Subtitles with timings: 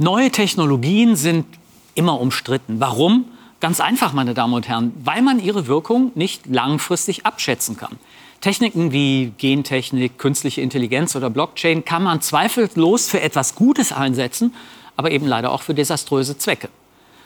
[0.00, 1.44] Neue Technologien sind
[1.96, 2.78] immer umstritten.
[2.78, 3.24] Warum?
[3.58, 7.98] Ganz einfach, meine Damen und Herren, weil man ihre Wirkung nicht langfristig abschätzen kann.
[8.40, 14.54] Techniken wie Gentechnik, künstliche Intelligenz oder Blockchain kann man zweifellos für etwas Gutes einsetzen,
[14.96, 16.68] aber eben leider auch für desaströse Zwecke.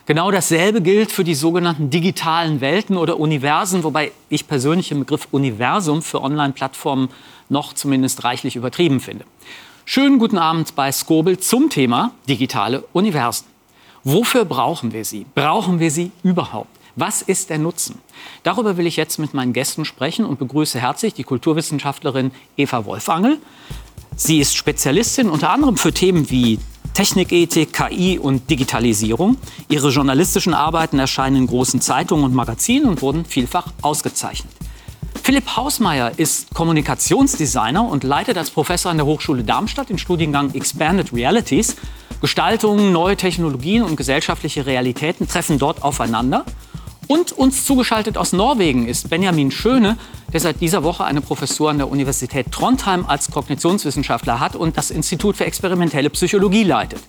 [0.07, 5.29] Genau dasselbe gilt für die sogenannten digitalen Welten oder Universen, wobei ich persönlich den Begriff
[5.30, 7.11] Universum für Online-Plattformen
[7.50, 9.27] noch zumindest reichlich übertrieben finde.
[9.84, 13.46] Schönen guten Abend bei Skobel zum Thema digitale Universen.
[14.04, 15.26] Wofür brauchen wir sie?
[15.34, 16.70] Brauchen wir sie überhaupt?
[16.94, 17.98] Was ist der Nutzen?
[18.44, 23.38] Darüber will ich jetzt mit meinen Gästen sprechen und begrüße herzlich die Kulturwissenschaftlerin Eva Wolfangel.
[24.14, 26.60] Sie ist Spezialistin unter anderem für Themen wie
[26.94, 29.36] Technikethik, KI und Digitalisierung.
[29.68, 34.52] Ihre journalistischen Arbeiten erscheinen in großen Zeitungen und Magazinen und wurden vielfach ausgezeichnet.
[35.25, 41.12] Philipp Hausmeier ist Kommunikationsdesigner und leitet als Professor an der Hochschule Darmstadt den Studiengang Expanded
[41.12, 41.77] Realities.
[42.20, 46.44] Gestaltung, neue Technologien und gesellschaftliche Realitäten treffen dort aufeinander.
[47.06, 49.96] Und uns zugeschaltet aus Norwegen ist Benjamin Schöne,
[50.33, 54.91] der seit dieser Woche eine Professur an der Universität Trondheim als Kognitionswissenschaftler hat und das
[54.91, 57.00] Institut für experimentelle Psychologie leitet.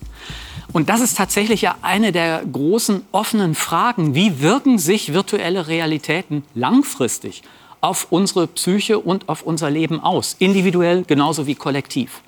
[0.72, 4.14] Und das ist tatsächlich ja eine der großen offenen Fragen.
[4.14, 7.42] Wie wirken sich virtuelle Realitäten langfristig
[7.84, 12.22] auf unsere Psyche und auf unser Leben aus, individuell genauso wie kollektiv.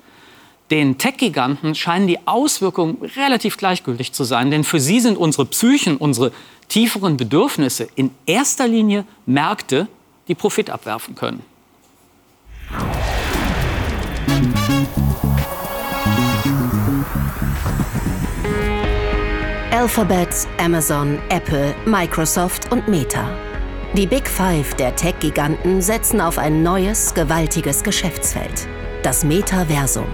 [0.69, 5.97] Den Tech-Giganten scheinen die Auswirkungen relativ gleichgültig zu sein, denn für sie sind unsere Psychen,
[5.97, 6.31] unsere
[6.67, 9.87] tieferen Bedürfnisse in erster Linie Märkte,
[10.27, 11.41] die Profit abwerfen können.
[19.71, 23.27] Alphabet, Amazon, Apple, Microsoft und Meta.
[23.97, 28.67] Die Big Five der Tech-Giganten setzen auf ein neues, gewaltiges Geschäftsfeld.
[29.01, 30.05] Das Metaversum.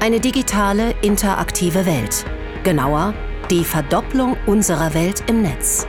[0.00, 2.24] Eine digitale, interaktive Welt.
[2.64, 3.12] Genauer,
[3.50, 5.86] die Verdopplung unserer Welt im Netz.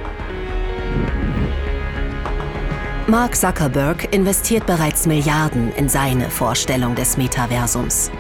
[3.08, 8.12] Mark Zuckerberg investiert bereits Milliarden in seine Vorstellung des Metaversums.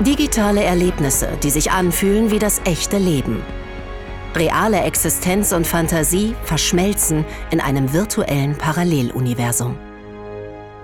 [0.00, 3.42] Digitale Erlebnisse, die sich anfühlen wie das echte Leben
[4.34, 9.76] Reale Existenz und Fantasie verschmelzen in einem virtuellen Paralleluniversum.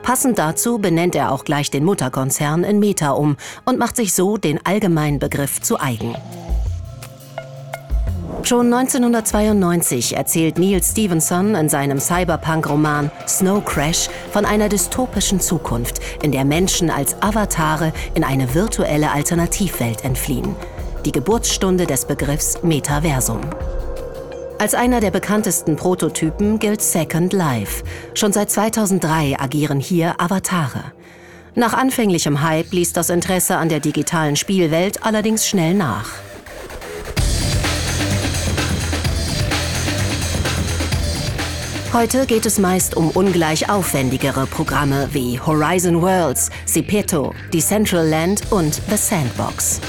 [0.03, 4.37] Passend dazu benennt er auch gleich den Mutterkonzern in Meta um und macht sich so
[4.37, 6.15] den allgemeinen Begriff zu eigen.
[8.44, 16.31] Schon 1992 erzählt Neil Stevenson in seinem Cyberpunk-Roman Snow Crash von einer dystopischen Zukunft, in
[16.31, 20.55] der Menschen als Avatare in eine virtuelle Alternativwelt entfliehen–
[21.05, 23.41] die Geburtsstunde des Begriffs Metaversum.
[24.59, 27.83] Als einer der bekanntesten Prototypen gilt Second Life.
[28.15, 30.93] Schon seit 2003 agieren hier Avatare.
[31.55, 36.11] Nach anfänglichem Hype ließ das Interesse an der digitalen Spielwelt allerdings schnell nach.
[41.93, 48.97] Heute geht es meist um ungleich aufwendigere Programme wie Horizon Worlds, Sipeto, Decentraland und The
[48.97, 49.81] Sandbox.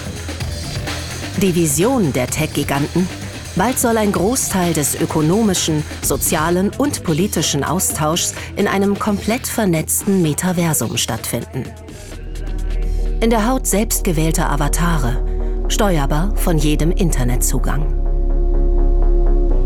[1.37, 3.07] Die Vision der Tech-Giganten?
[3.55, 10.97] Bald soll ein Großteil des ökonomischen, sozialen und politischen Austauschs in einem komplett vernetzten Metaversum
[10.97, 11.63] stattfinden.
[13.21, 17.97] In der Haut selbstgewählter Avatare, steuerbar von jedem Internetzugang.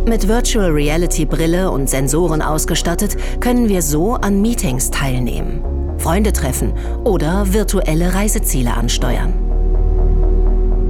[0.05, 5.63] Mit Virtual Reality Brille und Sensoren ausgestattet, können wir so an Meetings teilnehmen,
[5.97, 9.44] Freunde treffen oder virtuelle Reiseziele ansteuern.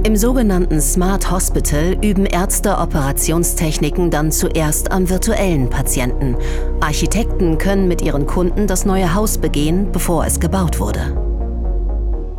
[0.06, 6.36] Im sogenannten Smart Hospital üben Ärzte Operationstechniken dann zuerst am virtuellen Patienten.
[6.78, 11.00] Architekten können mit ihren Kunden das neue Haus begehen, bevor es gebaut wurde.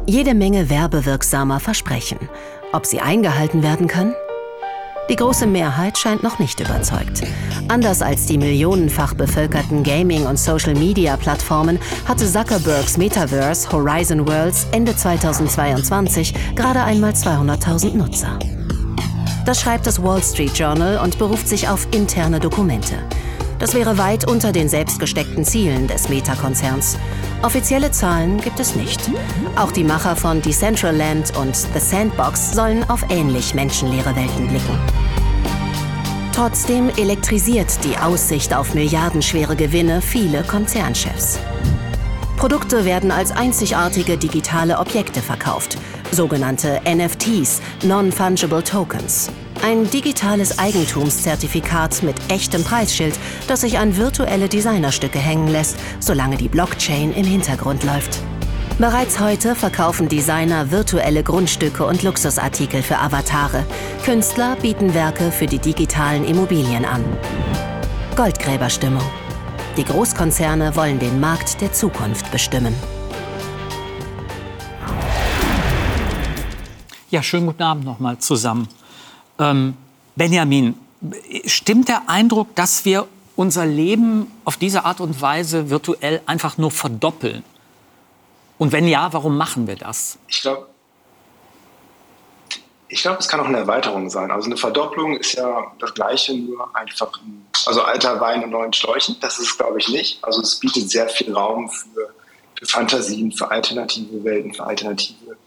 [0.05, 2.29] Jede Menge werbewirksamer Versprechen.
[2.71, 4.13] Ob sie eingehalten werden können?
[5.09, 7.21] Die große Mehrheit scheint noch nicht überzeugt.
[7.69, 16.33] Anders als die millionenfach bevölkerten Gaming- und Social-Media-Plattformen hatte Zuckerbergs Metaverse Horizon Worlds Ende 2022
[16.55, 18.37] gerade einmal 200.000 Nutzer.
[19.45, 22.95] Das schreibt das Wall Street Journal und beruft sich auf interne Dokumente.
[23.59, 26.97] Das wäre weit unter den selbstgesteckten Zielen des Meta-Konzerns.
[27.43, 29.11] Offizielle Zahlen gibt es nicht.
[29.55, 34.79] Auch die Macher von Decentraland und The Sandbox sollen auf ähnlich menschenleere Welten blicken.
[36.33, 41.39] Trotzdem elektrisiert die Aussicht auf milliardenschwere Gewinne viele Konzernchefs.
[42.37, 45.77] Produkte werden als einzigartige digitale Objekte verkauft,
[46.11, 49.31] sogenannte NFTs, Non-Fungible Tokens.
[49.67, 53.19] Ein digitales Eigentumszertifikat mit echtem Preisschild,
[53.49, 58.17] das sich an virtuelle Designerstücke hängen lässt, solange die Blockchain im Hintergrund läuft.
[58.79, 63.65] Bereits heute verkaufen Designer virtuelle Grundstücke und Luxusartikel für Avatare.
[64.05, 67.03] Künstler bieten Werke für die digitalen Immobilien an.
[68.15, 69.03] Goldgräberstimmung.
[69.75, 72.73] Die Großkonzerne wollen den Markt der Zukunft bestimmen.
[77.09, 78.69] Ja, schönen guten Abend nochmal zusammen.
[79.39, 79.75] Ähm,
[80.15, 80.75] Benjamin,
[81.45, 86.71] stimmt der Eindruck, dass wir unser Leben auf diese Art und Weise virtuell einfach nur
[86.71, 87.43] verdoppeln?
[88.57, 90.17] Und wenn ja, warum machen wir das?
[90.27, 90.67] Ich glaube,
[92.89, 94.31] ich glaube, es kann auch eine Erweiterung sein.
[94.31, 97.19] Also eine Verdopplung ist ja das Gleiche, nur einfach,
[97.65, 99.17] also alter Wein in neuen Schläuchen.
[99.19, 100.23] Das ist es, glaube ich, nicht.
[100.23, 102.13] Also es bietet sehr viel Raum für,
[102.57, 105.37] für Fantasien, für alternative Welten, für alternative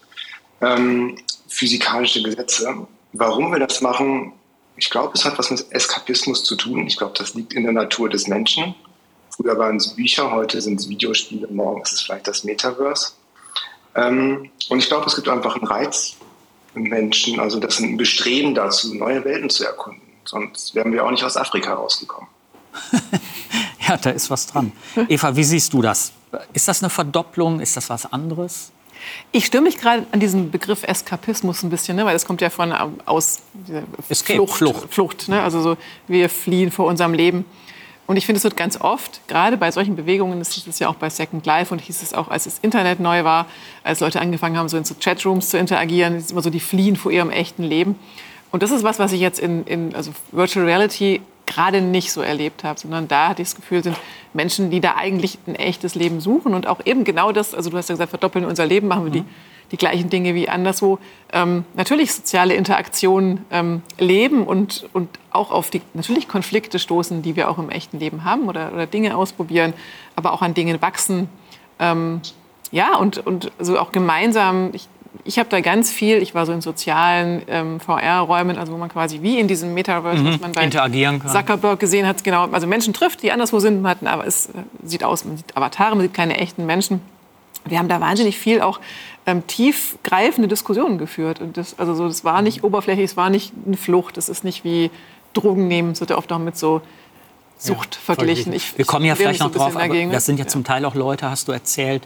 [0.60, 2.86] ähm, physikalische Gesetze.
[3.12, 4.32] Warum wir das machen,
[4.76, 6.86] ich glaube, es hat was mit Eskapismus zu tun.
[6.86, 8.74] Ich glaube, das liegt in der Natur des Menschen.
[9.30, 13.12] Früher waren es Bücher, heute sind es Videospiele, morgen ist es vielleicht das Metaverse.
[13.94, 16.16] Ähm, und ich glaube, es gibt einfach einen Reiz
[16.74, 20.02] im Menschen, also das ein Bestreben dazu, neue Welten zu erkunden.
[20.24, 22.28] Sonst wären wir auch nicht aus Afrika rausgekommen.
[23.88, 24.72] ja, da ist was dran.
[25.08, 26.12] Eva, wie siehst du das?
[26.52, 27.60] Ist das eine Verdopplung?
[27.60, 28.70] Ist das was anderes?
[29.32, 32.05] Ich störe mich gerade an diesen Begriff Eskapismus ein bisschen, ne?
[32.05, 32.73] weil das kommt ja von
[33.05, 33.43] aus
[34.08, 34.94] Escape, Flucht, Flucht.
[34.94, 35.43] Flucht ne?
[35.43, 35.76] Also so,
[36.08, 37.44] wir fliehen vor unserem Leben.
[38.06, 40.88] Und ich finde, es wird ganz oft, gerade bei solchen Bewegungen, das hieß es ja
[40.88, 43.47] auch bei Second Life und hieß es auch, als das Internet neu war,
[43.85, 46.96] als Leute angefangen haben, so in so Chatrooms zu interagieren, ist immer so, die fliehen
[46.96, 47.94] vor ihrem echten Leben.
[48.50, 52.20] Und das ist was, was ich jetzt in, in also Virtual Reality gerade nicht so
[52.20, 53.96] erlebt habe, sondern da hatte ich das Gefühl, sind
[54.32, 57.76] Menschen, die da eigentlich ein echtes Leben suchen und auch eben genau das, also du
[57.76, 59.25] hast ja gesagt, verdoppeln unser Leben, machen wir die,
[59.72, 60.98] die gleichen Dinge wie anderswo.
[61.32, 67.37] Ähm, natürlich soziale Interaktionen ähm, leben und, und auch auf die natürlich Konflikte stoßen, die
[67.37, 69.75] wir auch im echten Leben haben oder, oder Dinge ausprobieren,
[70.16, 71.28] aber auch an Dingen wachsen.
[71.78, 72.20] Ähm,
[72.72, 74.88] ja, und, und so auch gemeinsam, ich,
[75.24, 78.88] ich habe da ganz viel, ich war so in sozialen ähm, VR-Räumen, also wo man
[78.88, 81.30] quasi wie in diesem Metaverse, Mhm, was man bei interagieren kann.
[81.30, 84.50] Zuckerberg gesehen hat, genau, also Menschen trifft, die anderswo sind, man hat, aber es äh,
[84.84, 87.00] sieht aus, man sieht Avatare, man sieht keine echten Menschen.
[87.66, 88.80] Wir haben da wahnsinnig viel auch
[89.26, 91.40] ähm, tiefgreifende Diskussionen geführt.
[91.40, 94.44] Und das, also so, das war nicht oberflächlich, es war nicht eine Flucht, es ist
[94.44, 94.90] nicht wie
[95.34, 96.80] Drogen nehmen, es wird ja oft auch mit so
[97.62, 98.52] Sucht Ja, verglichen.
[98.52, 98.78] richtig.
[98.78, 100.10] Wir kommen ja vielleicht noch drauf, dagegen.
[100.10, 102.02] das sind ja zum Teil auch Leute, hast du erzählt,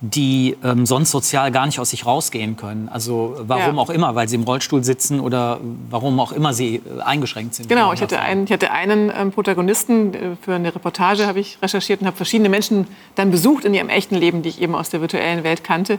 [0.00, 2.88] die ähm, sonst sozial gar nicht aus sich rausgehen können.
[2.88, 3.82] Also warum Ja.
[3.82, 5.58] auch immer, weil sie im Rollstuhl sitzen oder
[5.90, 7.68] warum auch immer sie äh, eingeschränkt sind.
[7.68, 11.58] Genau, ich hatte einen, ich hatte einen ähm, Protagonisten äh, für eine Reportage, habe ich
[11.62, 14.88] recherchiert und habe verschiedene Menschen dann besucht in ihrem echten Leben, die ich eben aus
[14.90, 15.98] der virtuellen Welt kannte.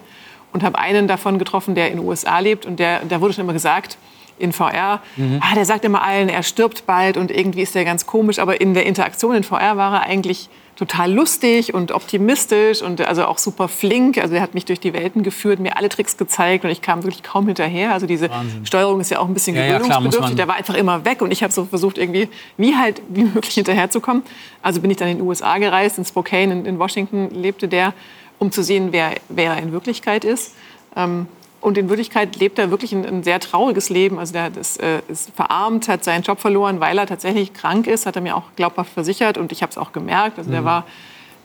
[0.54, 2.66] Und habe einen davon getroffen, der in den USA lebt.
[2.66, 3.98] Und der, da wurde schon immer gesagt,
[4.40, 5.02] in VR,
[5.42, 8.40] ah, der sagt immer allen, er stirbt bald und irgendwie ist der ganz komisch.
[8.40, 13.26] Aber in der Interaktion in VR war er eigentlich total lustig und optimistisch und also
[13.26, 14.18] auch super flink.
[14.18, 17.04] Also er hat mich durch die Welten geführt, mir alle Tricks gezeigt und ich kam
[17.04, 17.92] wirklich kaum hinterher.
[17.92, 18.66] Also diese Wahnsinn.
[18.66, 20.22] Steuerung ist ja auch ein bisschen Ja, ja, klar, gewöhnungsbedürftig.
[20.30, 23.24] man- der war einfach immer weg und ich habe so versucht, irgendwie wie halt wie
[23.26, 24.24] möglich hinterherzukommen.
[24.62, 27.94] Also bin ich dann in die USA gereist, in Spokane, in, in Washington lebte der,
[28.38, 30.56] um zu sehen, wer, wer er in Wirklichkeit ist.
[30.96, 31.28] Ähm,
[31.62, 34.18] und in Wirklichkeit lebt er wirklich ein, ein sehr trauriges Leben.
[34.18, 38.06] Also der ist, äh, ist verarmt, hat seinen Job verloren, weil er tatsächlich krank ist,
[38.06, 40.38] hat er mir auch glaubhaft versichert und ich habe es auch gemerkt.
[40.38, 40.86] Also der war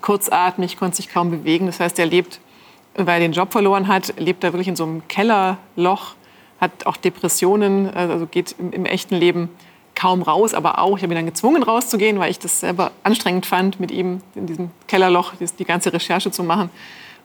[0.02, 1.66] kurzatmig, konnte sich kaum bewegen.
[1.66, 2.38] Das heißt, er lebt,
[2.94, 6.14] weil er den Job verloren hat, lebt er wirklich in so einem Kellerloch,
[6.60, 9.48] hat auch Depressionen, also geht im, im echten Leben
[9.94, 13.46] kaum raus, aber auch, ich habe ihn dann gezwungen rauszugehen, weil ich das selber anstrengend
[13.46, 16.70] fand, mit ihm in diesem Kellerloch die ganze Recherche zu machen.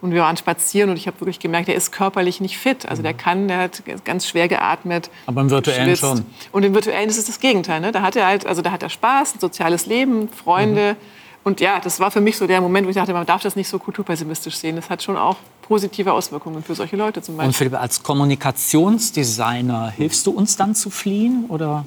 [0.01, 2.87] Und wir waren spazieren und ich habe wirklich gemerkt, er ist körperlich nicht fit.
[2.87, 5.09] Also der kann, der hat ganz schwer geatmet.
[5.25, 6.01] Aber im Virtuellen geschwitzt.
[6.17, 6.25] schon.
[6.53, 7.81] Und im Virtuellen ist es das Gegenteil.
[7.81, 7.91] Ne?
[7.91, 10.95] Da hat er halt, also da hat er Spaß, ein soziales Leben, Freunde.
[11.43, 13.55] Und ja, das war für mich so der Moment, wo ich dachte, man darf das
[13.55, 14.75] nicht so kulturpessimistisch sehen.
[14.77, 17.53] Das hat schon auch positive Auswirkungen für solche Leute zum Und Beispiel.
[17.53, 21.45] Philipp, als Kommunikationsdesigner, hilfst du uns dann zu fliehen?
[21.47, 21.85] Oder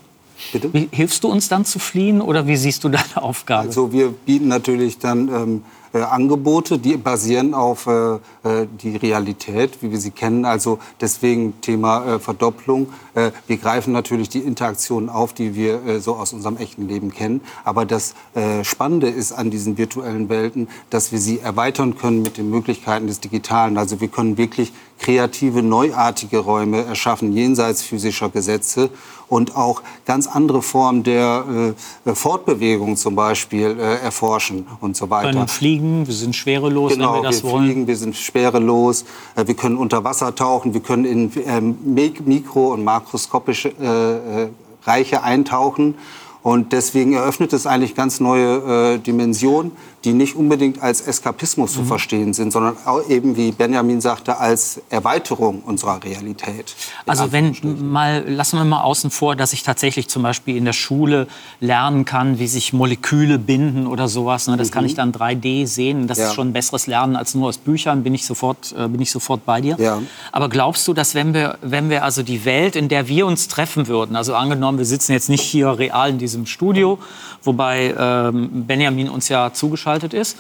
[0.53, 0.73] Bitte?
[0.73, 2.21] wie, hilfst du uns dann zu fliehen?
[2.21, 3.69] Oder wie siehst du deine Aufgabe?
[3.69, 9.83] Also wir bieten natürlich dann ähm, äh, Angebote, die basieren auf äh, äh, die Realität,
[9.83, 10.45] wie wir sie kennen.
[10.45, 12.89] Also deswegen Thema äh, Verdopplung.
[13.15, 17.13] Äh, wir greifen natürlich die Interaktionen auf, die wir äh, so aus unserem echten Leben
[17.13, 17.41] kennen.
[17.65, 22.39] Aber das äh, Spannende ist an diesen virtuellen Welten, dass wir sie erweitern können mit
[22.39, 23.77] den Möglichkeiten des Digitalen.
[23.77, 28.89] Also wir können wirklich kreative, neuartige Räume erschaffen, jenseits physischer Gesetze
[29.29, 35.33] und auch ganz andere Formen der äh, Fortbewegung zum Beispiel äh, erforschen und so weiter.
[35.33, 37.65] können fliegen, wir sind schwerelos, Genau, wenn wir das wir wollen.
[37.65, 39.05] fliegen, wir sind schwerelos,
[39.37, 44.43] äh, wir können unter Wasser tauchen, wir können in ähm, Mik- mikro- und makroskopische äh,
[44.45, 44.49] äh,
[44.85, 45.95] Reiche eintauchen.
[46.43, 49.71] Und deswegen eröffnet es eigentlich ganz neue Dimensionen,
[50.05, 51.81] die nicht unbedingt als Eskapismus mhm.
[51.81, 56.75] zu verstehen sind, sondern auch eben, wie Benjamin sagte, als Erweiterung unserer Realität.
[57.07, 60.73] Also wenn mal, lassen wir mal außen vor, dass ich tatsächlich zum Beispiel in der
[60.73, 61.29] Schule
[61.61, 64.49] lernen kann, wie sich Moleküle binden oder sowas.
[64.49, 64.57] Ne?
[64.57, 64.73] Das mhm.
[64.73, 66.09] kann ich dann 3D sehen.
[66.09, 66.29] Das ja.
[66.29, 69.11] ist schon ein besseres Lernen als nur aus Büchern, bin ich sofort, äh, bin ich
[69.13, 69.77] sofort bei dir.
[69.79, 70.03] Ja.
[70.33, 73.47] Aber glaubst du, dass wenn wir, wenn wir also die Welt, in der wir uns
[73.47, 76.99] treffen würden, also angenommen, wir sitzen jetzt nicht hier real in diesem Studio,
[77.43, 80.39] wobei ähm, Benjamin uns ja zugeschaltet ist,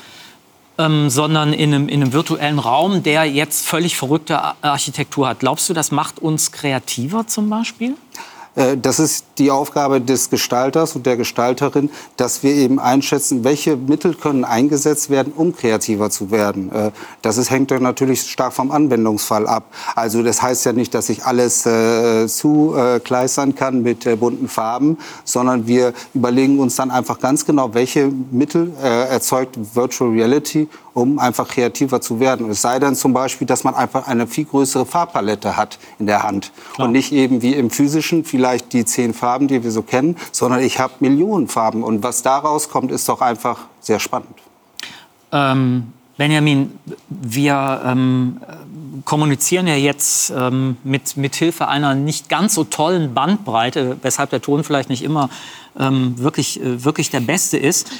[0.78, 5.40] ähm, sondern in einem, in einem virtuellen Raum, der jetzt völlig verrückte Architektur hat.
[5.40, 7.94] Glaubst du, das macht uns kreativer zum Beispiel?
[8.54, 13.76] Äh, das ist die Aufgabe des Gestalters und der Gestalterin, dass wir eben einschätzen, welche
[13.76, 16.70] Mittel können eingesetzt werden, um kreativer zu werden.
[16.72, 16.90] Äh,
[17.22, 19.64] das ist, hängt dann natürlich stark vom Anwendungsfall ab.
[19.94, 24.98] Also das heißt ja nicht, dass ich alles äh, zukleistern kann mit äh, bunten Farben,
[25.24, 31.18] sondern wir überlegen uns dann einfach ganz genau, welche Mittel äh, erzeugt Virtual Reality, um
[31.18, 32.50] einfach kreativer zu werden.
[32.50, 36.22] Es sei denn zum Beispiel, dass man einfach eine viel größere Farbpalette hat in der
[36.22, 36.86] Hand Klar.
[36.86, 40.60] und nicht eben wie im physischen vielleicht die zehn Farben, die wir so kennen, sondern
[40.60, 41.82] ich habe Millionen Farben.
[41.82, 44.34] Und was daraus kommt, ist doch einfach sehr spannend.
[45.32, 48.40] Ähm, Benjamin, wir ähm,
[49.04, 54.42] kommunizieren ja jetzt ähm, mit, mit Hilfe einer nicht ganz so tollen Bandbreite, weshalb der
[54.42, 55.30] Ton vielleicht nicht immer
[55.78, 57.90] ähm, wirklich, äh, wirklich der beste ist.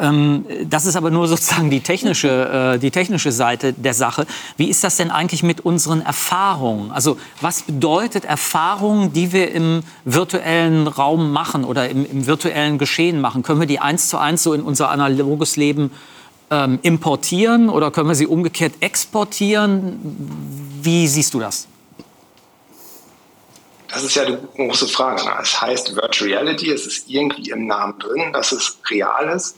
[0.00, 4.26] Ähm, das ist aber nur sozusagen die technische, äh, die technische Seite der Sache.
[4.56, 6.90] Wie ist das denn eigentlich mit unseren Erfahrungen?
[6.92, 13.20] Also was bedeutet Erfahrungen, die wir im virtuellen Raum machen oder im, im virtuellen Geschehen
[13.20, 13.42] machen?
[13.42, 15.90] Können wir die eins zu eins so in unser analoges Leben
[16.50, 19.98] ähm, importieren oder können wir sie umgekehrt exportieren?
[20.82, 21.66] Wie siehst du das?
[23.88, 25.22] Das ist ja die große Frage.
[25.42, 29.56] Es heißt Virtual Reality, es ist irgendwie im Namen drin, dass es real ist.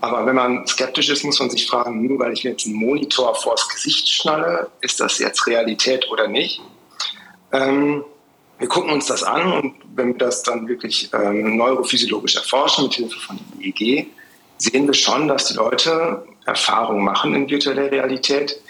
[0.00, 2.76] Aber wenn man skeptisch ist, muss man sich fragen, nur weil ich mir jetzt einen
[2.76, 6.60] Monitor vors Gesicht schnalle, ist das jetzt Realität oder nicht?
[7.52, 8.04] Ähm,
[8.58, 12.94] wir gucken uns das an und wenn wir das dann wirklich ähm, neurophysiologisch erforschen mit
[12.94, 14.06] Hilfe von EEG,
[14.58, 18.60] sehen wir schon, dass die Leute Erfahrungen machen in virtueller Realität,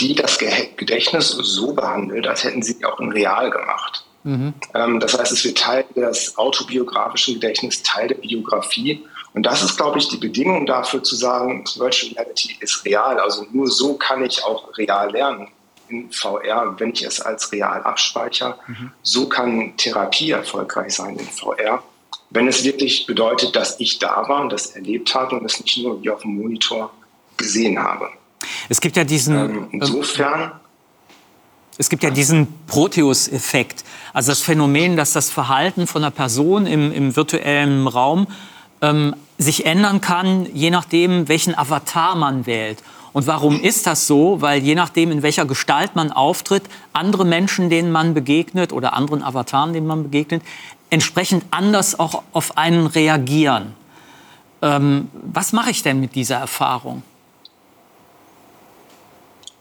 [0.00, 4.04] die das Gedächtnis so behandelt, als hätten sie auch in real gemacht.
[4.24, 4.54] Mhm.
[4.74, 9.76] Ähm, das heißt, es wird Teil des autobiografischen Gedächtnisses, Teil der Biografie und das ist,
[9.76, 13.18] glaube ich, die Bedingung dafür zu sagen, Virtual Reality ist real.
[13.18, 15.48] Also nur so kann ich auch real lernen
[15.88, 18.56] in VR, wenn ich es als real abspeichere.
[18.66, 18.92] Mhm.
[19.02, 21.82] So kann Therapie erfolgreich sein in VR,
[22.30, 25.78] wenn es wirklich bedeutet, dass ich da war und das erlebt habe und es nicht
[25.78, 26.92] nur wie auf dem Monitor
[27.36, 28.10] gesehen habe.
[28.68, 29.36] Es gibt ja diesen.
[29.36, 30.52] Ähm, ähm insofern.
[31.76, 36.92] Es gibt ja diesen Proteus-Effekt, also das Phänomen, dass das Verhalten von einer Person im,
[36.92, 38.28] im virtuellen Raum
[38.80, 42.82] ähm, sich ändern kann, je nachdem, welchen Avatar man wählt.
[43.12, 44.40] Und warum ist das so?
[44.40, 49.22] Weil je nachdem, in welcher Gestalt man auftritt, andere Menschen, denen man begegnet oder anderen
[49.22, 50.42] Avataren, denen man begegnet,
[50.90, 53.74] entsprechend anders auch auf einen reagieren.
[54.62, 57.02] Ähm, was mache ich denn mit dieser Erfahrung?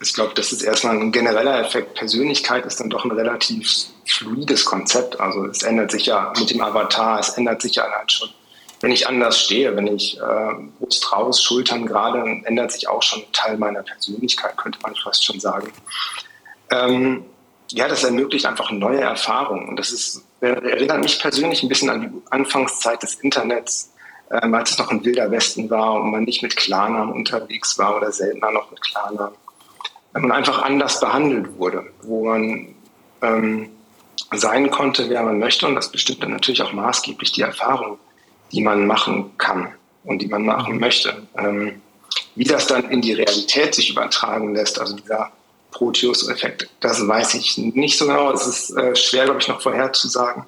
[0.01, 1.93] Ich glaube, das ist erstmal ein genereller Effekt.
[1.93, 5.19] Persönlichkeit ist dann doch ein relativ fluides Konzept.
[5.19, 8.29] Also es ändert sich ja mit dem Avatar, es ändert sich ja allein schon
[8.83, 13.21] wenn ich anders stehe, wenn ich äh, Brust raus, Schultern gerade, ändert sich auch schon
[13.21, 15.71] ein Teil meiner Persönlichkeit, könnte man fast schon sagen.
[16.69, 17.23] Ähm,
[17.71, 19.69] ja, das ermöglicht einfach neue Erfahrungen.
[19.69, 23.93] Und das ist, erinnert mich persönlich ein bisschen an die Anfangszeit des Internets,
[24.29, 27.95] ähm, als es noch ein wilder Westen war und man nicht mit Klarnamen unterwegs war
[27.95, 29.37] oder seltener noch mit Klarnamen.
[30.11, 32.75] Man einfach anders behandelt wurde, wo man
[33.21, 33.69] ähm,
[34.33, 35.67] sein konnte, wer man möchte.
[35.67, 37.97] Und das bestimmt dann natürlich auch maßgeblich die Erfahrung,
[38.53, 41.23] die man machen kann und die man machen möchte.
[41.37, 41.81] Ähm,
[42.35, 45.31] wie das dann in die Realität sich übertragen lässt, also dieser
[45.71, 48.31] Proteus-Effekt, das weiß ich nicht so genau.
[48.31, 50.45] Es ist äh, schwer, glaube ich, noch vorherzusagen.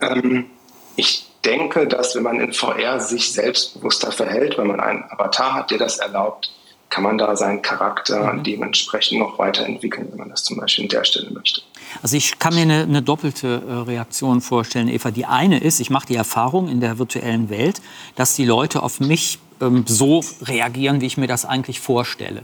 [0.00, 0.50] Ähm,
[0.96, 5.70] ich denke, dass wenn man in VR sich selbstbewusster verhält, wenn man einen Avatar hat,
[5.70, 6.52] der das erlaubt,
[6.90, 8.42] kann man da seinen Charakter mhm.
[8.42, 11.62] dementsprechend noch weiterentwickeln, wenn man das zum Beispiel an der Stelle möchte.
[12.02, 15.10] Also ich kann mir eine, eine doppelte äh, Reaktion vorstellen, Eva.
[15.10, 17.80] Die eine ist, ich mache die Erfahrung in der virtuellen Welt,
[18.16, 22.42] dass die Leute auf mich ähm, so reagieren, wie ich mir das eigentlich vorstelle.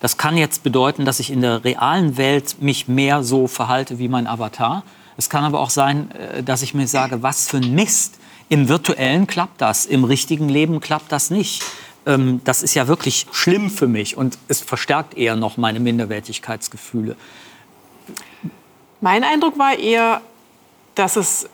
[0.00, 4.08] Das kann jetzt bedeuten, dass ich in der realen Welt mich mehr so verhalte wie
[4.08, 4.82] mein Avatar.
[5.16, 8.18] Es kann aber auch sein, äh, dass ich mir sage, was für ein Mist.
[8.48, 11.62] Im virtuellen klappt das, im richtigen Leben klappt das nicht.
[12.06, 17.16] Ähm, das ist ja wirklich schlimm für mich und es verstärkt eher noch meine Minderwertigkeitsgefühle.
[19.00, 20.20] Mein Eindruck war eher,
[20.94, 21.48] dass es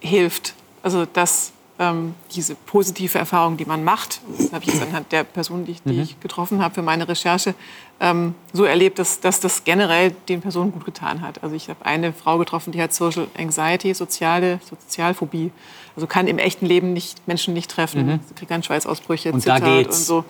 [0.00, 0.54] hilft.
[0.82, 5.24] Also dass ähm, diese positive Erfahrung, die man macht, das habe ich jetzt anhand der
[5.24, 7.54] Personen, die ich, die ich getroffen habe für meine Recherche,
[8.00, 11.42] ähm, so erlebt, dass, dass das generell den Personen gut getan hat.
[11.42, 15.52] Also ich habe eine Frau getroffen, die hat Social Anxiety, soziale Sozialphobie.
[15.96, 18.20] Also kann im echten Leben nicht, Menschen nicht treffen, mhm.
[18.28, 20.24] Sie kriegt dann Schweißausbrüche, und zittert und so.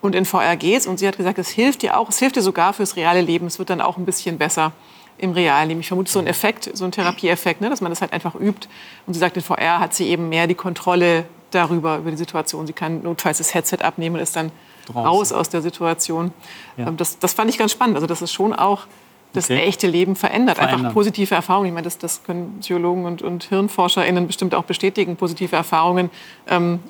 [0.00, 0.86] Und in VR geht's.
[0.86, 3.46] Und sie hat gesagt, es hilft dir auch, es hilft dir sogar fürs reale Leben.
[3.46, 4.72] Es wird dann auch ein bisschen besser
[5.18, 5.80] im realen Leben.
[5.80, 8.68] Ich vermute so ein Effekt, so ein Therapieeffekt, ne, dass man das halt einfach übt.
[9.06, 12.66] Und sie sagt, in VR hat sie eben mehr die Kontrolle darüber, über die Situation.
[12.66, 14.50] Sie kann notfalls das Headset abnehmen und ist dann
[14.86, 15.06] Draußen.
[15.06, 16.32] raus aus der Situation.
[16.76, 16.88] Ja.
[16.88, 17.96] Ähm, das, das fand ich ganz spannend.
[17.96, 18.86] Also das ist schon auch
[19.32, 19.62] das okay.
[19.62, 20.56] echte Leben verändert.
[20.56, 20.80] verändert.
[20.80, 21.68] Einfach positive Erfahrungen.
[21.68, 25.16] Ich meine, das, das können Psychologen und, und HirnforscherInnen bestimmt auch bestätigen.
[25.16, 26.10] Positive Erfahrungen
[26.48, 26.80] ähm,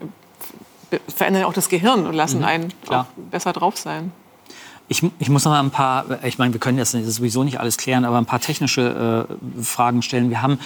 [1.09, 2.45] verändern auch das Gehirn und lassen mhm.
[2.45, 4.13] einen auch besser drauf sein.
[4.87, 7.79] Ich, ich, muss noch mal ein paar, ich meine, wir können das sowieso nicht alles
[7.79, 9.27] klären, aber ein paar technische
[9.59, 10.29] äh, Fragen stellen.
[10.29, 10.59] Wir haben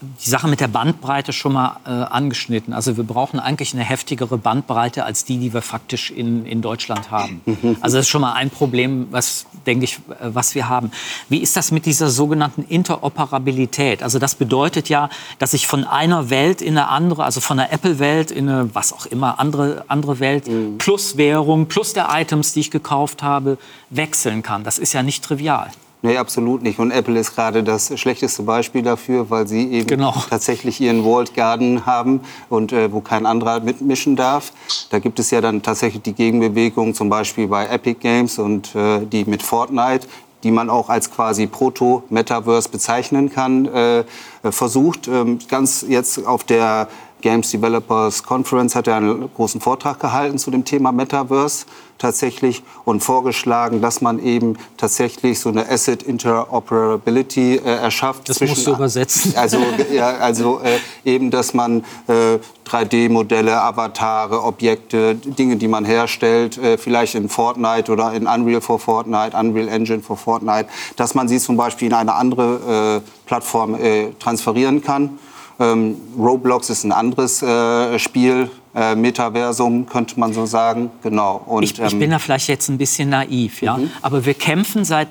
[0.00, 2.72] die Sache mit der Bandbreite schon mal äh, angeschnitten.
[2.72, 7.10] Also wir brauchen eigentlich eine heftigere Bandbreite als die, die wir faktisch in, in Deutschland
[7.10, 7.40] haben.
[7.80, 10.92] Also das ist schon mal ein Problem, was, denke ich, äh, was wir haben.
[11.28, 14.02] Wie ist das mit dieser sogenannten Interoperabilität?
[14.04, 17.72] Also das bedeutet ja, dass ich von einer Welt in eine andere, also von der
[17.72, 20.78] Apple-Welt in eine, was auch immer, andere, andere Welt, mhm.
[20.78, 23.58] plus Währung, plus der Items, die ich gekauft habe,
[23.90, 24.62] wechseln kann.
[24.62, 25.70] Das ist ja nicht trivial.
[26.00, 26.78] Nee, absolut nicht.
[26.78, 30.14] Und Apple ist gerade das schlechteste Beispiel dafür, weil sie eben genau.
[30.30, 34.52] tatsächlich ihren Walled Garden haben und äh, wo kein anderer mitmischen darf.
[34.90, 39.00] Da gibt es ja dann tatsächlich die Gegenbewegung, zum Beispiel bei Epic Games und äh,
[39.06, 40.06] die mit Fortnite
[40.44, 44.04] die man auch als quasi Proto-Metaverse bezeichnen kann, äh,
[44.44, 45.08] versucht.
[45.08, 46.88] Ähm, ganz jetzt auf der
[47.20, 51.66] Games Developers Conference hat er einen großen Vortrag gehalten zu dem Thema Metaverse
[51.98, 58.28] tatsächlich und vorgeschlagen, dass man eben tatsächlich so eine Asset Interoperability äh, erschafft.
[58.28, 59.34] Das musst du übersetzen.
[59.38, 59.58] Also,
[59.92, 66.78] ja, also äh, eben, dass man äh, 3D-Modelle, Avatare, Objekte, Dinge, die man herstellt, äh,
[66.78, 71.38] vielleicht in Fortnite oder in Unreal for Fortnite, Unreal Engine for Fortnite, dass man sie
[71.38, 75.18] zum Beispiel in eine andere äh, Plattform äh, transferieren kann
[75.60, 80.90] ähm, Roblox ist ein anderes äh, Spiel, äh, Metaversum könnte man so sagen.
[81.02, 81.42] Genau.
[81.46, 83.76] Und, ich, ich ähm, bin da vielleicht jetzt ein bisschen naiv, ja.
[83.76, 83.90] Mhm.
[84.02, 85.08] Aber wir kämpfen seit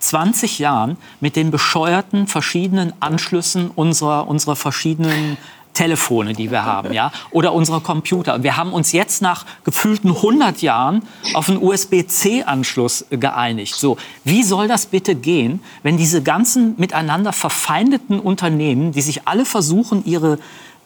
[0.00, 5.36] 20 Jahren mit den bescheuerten verschiedenen Anschlüssen unserer, unserer verschiedenen
[5.78, 8.42] Telefone, die wir haben, ja, oder unsere Computer.
[8.42, 13.76] Wir haben uns jetzt nach gefühlten 100 Jahren auf einen USB-C-Anschluss geeinigt.
[13.76, 19.44] So, wie soll das bitte gehen, wenn diese ganzen miteinander verfeindeten Unternehmen, die sich alle
[19.44, 20.40] versuchen, ihre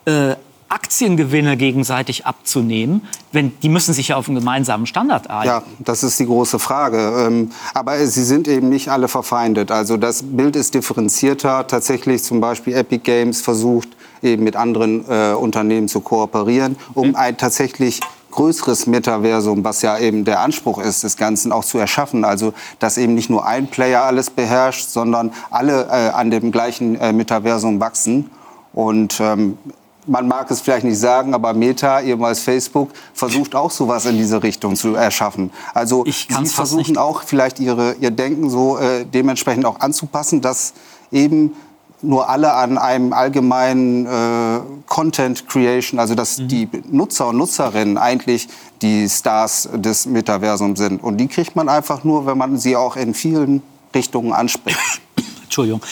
[0.05, 0.37] äh,
[0.69, 3.01] Aktiengewinne gegenseitig abzunehmen,
[3.31, 5.47] wenn, die müssen sich ja auf einen gemeinsamen Standard einigen.
[5.47, 7.27] Ja, das ist die große Frage.
[7.27, 9.71] Ähm, aber sie sind eben nicht alle verfeindet.
[9.71, 11.67] Also das Bild ist differenzierter.
[11.67, 13.89] Tatsächlich zum Beispiel Epic Games versucht
[14.23, 17.17] eben mit anderen äh, Unternehmen zu kooperieren, um mhm.
[17.17, 22.25] ein tatsächlich größeres Metaversum, was ja eben der Anspruch ist, des Ganzen auch zu erschaffen.
[22.25, 26.97] Also, dass eben nicht nur ein Player alles beherrscht, sondern alle äh, an dem gleichen
[26.97, 28.31] äh, Metaversum wachsen.
[28.73, 29.59] Und ähm,
[30.07, 34.43] man mag es vielleicht nicht sagen, aber Meta, ehemals Facebook, versucht auch sowas in diese
[34.43, 35.53] Richtung zu erschaffen.
[35.75, 40.73] Also sie versuchen auch vielleicht ihre, ihr Denken so äh, dementsprechend auch anzupassen, dass
[41.13, 41.55] eben
[42.03, 46.49] nur alle an einem allgemeinen äh, Content Creation, also dass mhm.
[46.49, 48.49] die Nutzer und Nutzerinnen eigentlich
[48.83, 51.03] die Stars des Metaversums sind.
[51.03, 53.63] Und die kriegt man einfach nur, wenn man sie auch in vielen
[53.95, 54.79] Richtungen anspricht.
[55.45, 55.83] Entschuldigung.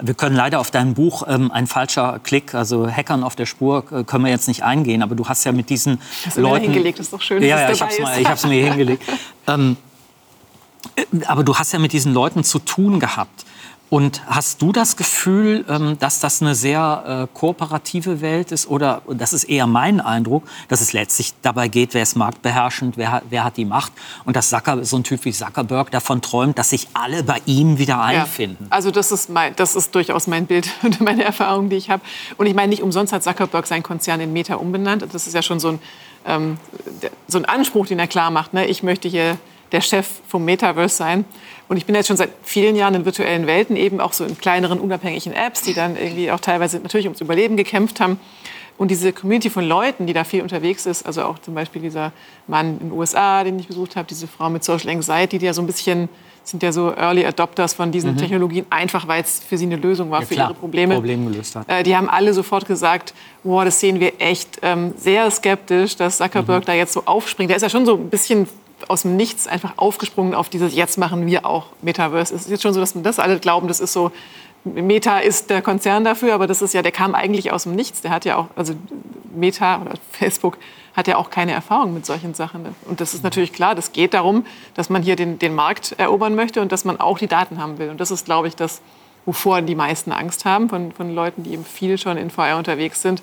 [0.00, 3.84] Wir können leider auf dein Buch ähm, ein falscher Klick, also Hackern auf der Spur,
[3.92, 5.02] äh, können wir jetzt nicht eingehen.
[5.02, 6.66] Aber du hast ja mit diesen hast du Leuten.
[6.66, 7.42] Mir hingelegt, das ist doch schön.
[7.42, 9.02] Ja, ja ich habe es mir hingelegt.
[9.46, 9.76] ähm,
[10.96, 13.44] äh, aber du hast ja mit diesen Leuten zu tun gehabt.
[13.90, 18.68] Und hast du das Gefühl, ähm, dass das eine sehr äh, kooperative Welt ist?
[18.68, 23.22] Oder das ist eher mein Eindruck, dass es letztlich dabei geht, wer ist marktbeherrschend, wer,
[23.28, 23.92] wer hat die Macht?
[24.24, 27.78] Und dass Zucker, so ein Typ wie Zuckerberg davon träumt, dass sich alle bei ihm
[27.78, 28.68] wieder einfinden.
[28.70, 31.90] Ja, also das ist, mein, das ist durchaus mein Bild und meine Erfahrung, die ich
[31.90, 32.02] habe.
[32.36, 35.04] Und ich meine, nicht umsonst hat Zuckerberg seinen Konzern in Meta umbenannt.
[35.12, 35.78] Das ist ja schon so ein,
[36.26, 36.58] ähm,
[37.26, 38.54] so ein Anspruch, den er klar macht.
[38.54, 38.66] Ne?
[38.66, 39.36] Ich möchte hier
[39.72, 41.24] der Chef vom Metaverse sein.
[41.68, 44.36] Und ich bin jetzt schon seit vielen Jahren in virtuellen Welten, eben auch so in
[44.36, 48.18] kleineren, unabhängigen Apps, die dann irgendwie auch teilweise natürlich ums Überleben gekämpft haben.
[48.76, 52.12] Und diese Community von Leuten, die da viel unterwegs ist, also auch zum Beispiel dieser
[52.46, 55.52] Mann in den USA, den ich besucht habe, diese Frau mit Social Anxiety, die ja
[55.52, 56.08] so ein bisschen
[56.42, 58.16] sind ja so Early Adopters von diesen mhm.
[58.16, 60.94] Technologien, einfach weil es für sie eine Lösung war ja, für klar, ihre Probleme.
[60.94, 61.68] Problem gelöst hat.
[61.68, 66.18] Äh, die haben alle sofort gesagt, wow, das sehen wir echt ähm, sehr skeptisch, dass
[66.18, 66.66] Zuckerberg mhm.
[66.66, 67.50] da jetzt so aufspringt.
[67.50, 68.48] Der ist ja schon so ein bisschen
[68.88, 72.34] aus dem Nichts einfach aufgesprungen auf dieses Jetzt machen wir auch Metaverse.
[72.34, 74.12] Es ist jetzt schon so, dass das alle glauben, das ist so
[74.64, 78.02] Meta ist der Konzern dafür, aber das ist ja, der kam eigentlich aus dem Nichts.
[78.02, 78.74] Der hat ja auch, also
[79.34, 80.58] Meta oder Facebook
[80.94, 82.74] hat ja auch keine Erfahrung mit solchen Sachen.
[82.84, 86.34] Und das ist natürlich klar, das geht darum, dass man hier den, den Markt erobern
[86.34, 87.88] möchte und dass man auch die Daten haben will.
[87.90, 88.82] Und das ist, glaube ich, das,
[89.24, 93.00] wovor die meisten Angst haben von, von Leuten, die eben viel schon in VR unterwegs
[93.00, 93.22] sind,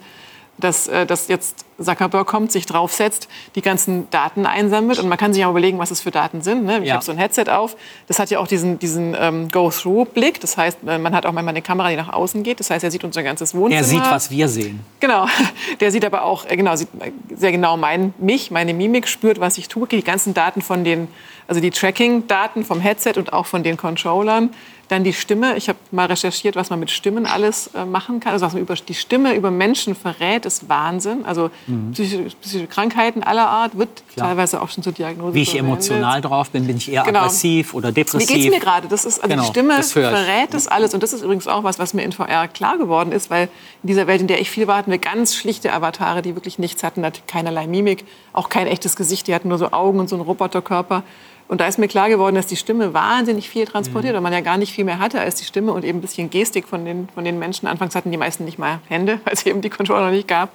[0.57, 4.99] dass, äh, dass jetzt Zuckerberg kommt, sich draufsetzt, die ganzen Daten einsammelt.
[4.99, 6.65] Und man kann sich auch überlegen, was es für Daten sind.
[6.65, 6.79] Ne?
[6.79, 6.95] Ich ja.
[6.95, 7.75] habe so ein Headset auf.
[8.07, 10.39] Das hat ja auch diesen, diesen ähm, Go-Through-Blick.
[10.41, 12.59] Das heißt, äh, man hat auch manchmal eine Kamera, die nach außen geht.
[12.59, 13.81] Das heißt, er sieht unser ganzes Wohnzimmer.
[13.81, 14.79] Er sieht, was wir sehen.
[14.99, 15.27] Genau.
[15.79, 16.89] Der sieht aber auch äh, genau, sieht
[17.35, 19.87] sehr genau mein, mich, meine Mimik, spürt, was ich tue.
[19.87, 21.07] Die ganzen Daten von den,
[21.47, 24.49] also die Tracking-Daten vom Headset und auch von den Controllern
[24.87, 25.57] dann die Stimme.
[25.57, 28.33] Ich habe mal recherchiert, was man mit Stimmen alles äh, machen kann.
[28.33, 31.25] Also was man über die Stimme über Menschen verrät, ist Wahnsinn.
[31.25, 31.91] Also mhm.
[31.91, 34.29] psychische, psychische, Krankheiten aller Art wird Klar.
[34.29, 35.71] teilweise auch schon zur Diagnose Wie ich verwendet.
[35.71, 37.19] emotional drauf bin, bin ich eher genau.
[37.19, 38.29] aggressiv oder depressiv.
[38.29, 38.87] Wie geht es mir gerade?
[38.87, 40.93] Das ist also genau, die Stimme das verrät das alles.
[40.93, 43.49] Und das ist übrigens auch was, was mir in VR klar geworden ist, weil
[43.83, 46.59] in dieser Welt, in der ich viel war, hatten wir ganz schlichte Avatare, die wirklich
[46.59, 49.27] nichts hatten, hatten keinerlei Mimik, auch kein echtes Gesicht.
[49.27, 51.03] Die hatten nur so Augen und so einen Roboterkörper.
[51.47, 54.17] Und da ist mir klar geworden, dass die Stimme wahnsinnig viel transportiert mhm.
[54.17, 56.29] und man ja gar nicht viel mehr hatte als die Stimme und eben ein bisschen
[56.29, 57.67] Gestik von den, von den Menschen.
[57.67, 60.49] Anfangs hatten die meisten nicht mal Hände, weil es eben die Controller noch nicht gab.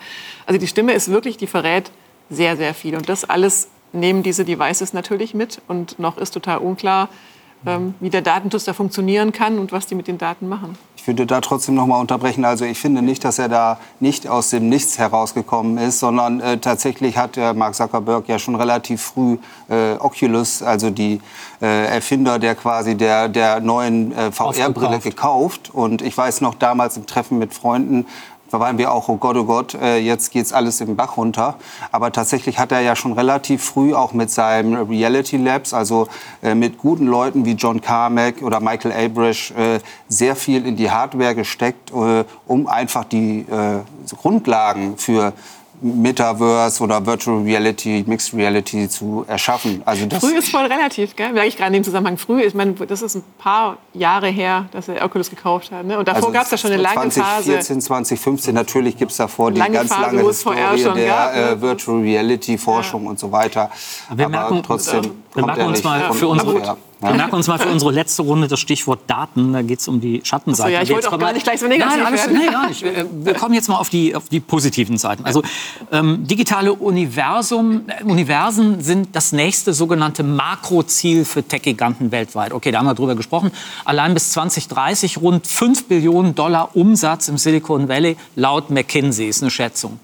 [0.46, 1.90] Also die Stimme ist wirklich, die verrät
[2.28, 2.96] sehr, sehr viel.
[2.96, 5.60] Und das alles nehmen diese Devices natürlich mit.
[5.68, 7.08] Und noch ist total unklar,
[7.66, 10.76] ähm, wie der Datentuss da funktionieren kann und was die mit den Daten machen.
[11.02, 12.44] Ich würde da trotzdem noch mal unterbrechen.
[12.44, 16.58] Also ich finde nicht, dass er da nicht aus dem Nichts herausgekommen ist, sondern äh,
[16.58, 19.36] tatsächlich hat äh, Mark Zuckerberg ja schon relativ früh
[19.68, 21.20] äh, Oculus, also die
[21.60, 25.70] äh, Erfinder der quasi der, der neuen äh, VR-Brille gekauft.
[25.72, 28.06] Und ich weiß noch damals im Treffen mit Freunden,
[28.52, 31.54] da waren wir auch, oh Gott, oh Gott, äh, jetzt geht's alles im Bach runter.
[31.90, 36.06] Aber tatsächlich hat er ja schon relativ früh auch mit seinem Reality Labs, also
[36.42, 40.90] äh, mit guten Leuten wie John Carmack oder Michael Abrish, äh, sehr viel in die
[40.90, 43.46] Hardware gesteckt, um einfach die
[44.20, 45.32] Grundlagen für
[45.82, 49.82] Metaverse oder Virtual Reality, Mixed Reality zu erschaffen.
[49.84, 51.32] Also das früh ist voll relativ, gell?
[51.32, 52.16] Merke ich gerade in dem Zusammenhang.
[52.16, 55.84] Früh, ich meine, das ist ein paar Jahre her, dass er Oculus gekauft hat.
[55.84, 55.98] Ne?
[55.98, 57.44] Und davor also gab es ja schon eine lange 2014, Phase.
[57.44, 61.40] 2014, 2015, natürlich gibt es davor die ganz Phase, lange Historie der gab, ne?
[61.40, 63.10] äh, Virtual Reality Forschung ja.
[63.10, 63.70] und so weiter.
[64.14, 65.02] Wir Aber merken, trotzdem
[65.34, 68.60] wir merken uns mal für unsere wir merken uns mal für unsere letzte Runde das
[68.60, 69.52] Stichwort Daten.
[69.52, 70.70] Da geht es um die Schattenseite.
[70.70, 72.84] So, ja, ich wollte auch gar nicht gleich so negativ Nein, alles, nee, gar nicht.
[72.84, 75.24] Wir kommen jetzt mal auf die, auf die positiven Seiten.
[75.24, 75.42] Also
[75.90, 82.52] ähm, digitale Universum, äh, Universen sind das nächste sogenannte Makroziel für Tech-Giganten weltweit.
[82.52, 83.50] Okay, da haben wir drüber gesprochen.
[83.84, 89.50] Allein bis 2030 rund 5 Billionen Dollar Umsatz im Silicon Valley laut McKinsey ist eine
[89.50, 89.98] Schätzung.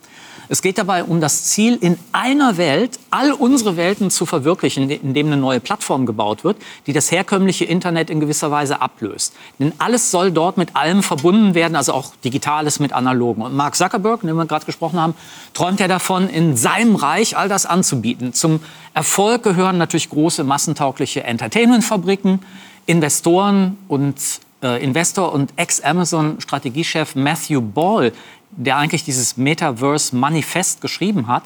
[0.49, 5.27] Es geht dabei um das Ziel, in einer Welt all unsere Welten zu verwirklichen, indem
[5.27, 6.57] eine neue Plattform gebaut wird,
[6.87, 9.35] die das herkömmliche Internet in gewisser Weise ablöst.
[9.59, 13.43] Denn alles soll dort mit allem verbunden werden, also auch Digitales mit Analogen.
[13.43, 15.15] Und Mark Zuckerberg, den wir gerade gesprochen haben,
[15.53, 18.33] träumt ja davon, in seinem Reich all das anzubieten.
[18.33, 18.61] Zum
[18.95, 22.41] Erfolg gehören natürlich große massentaugliche Entertainment-Fabriken,
[22.87, 24.17] Investoren und
[24.63, 28.13] äh, Investor und Ex-Amazon-Strategiechef Matthew Ball
[28.59, 31.45] der eigentlich dieses Metaverse-Manifest geschrieben hat,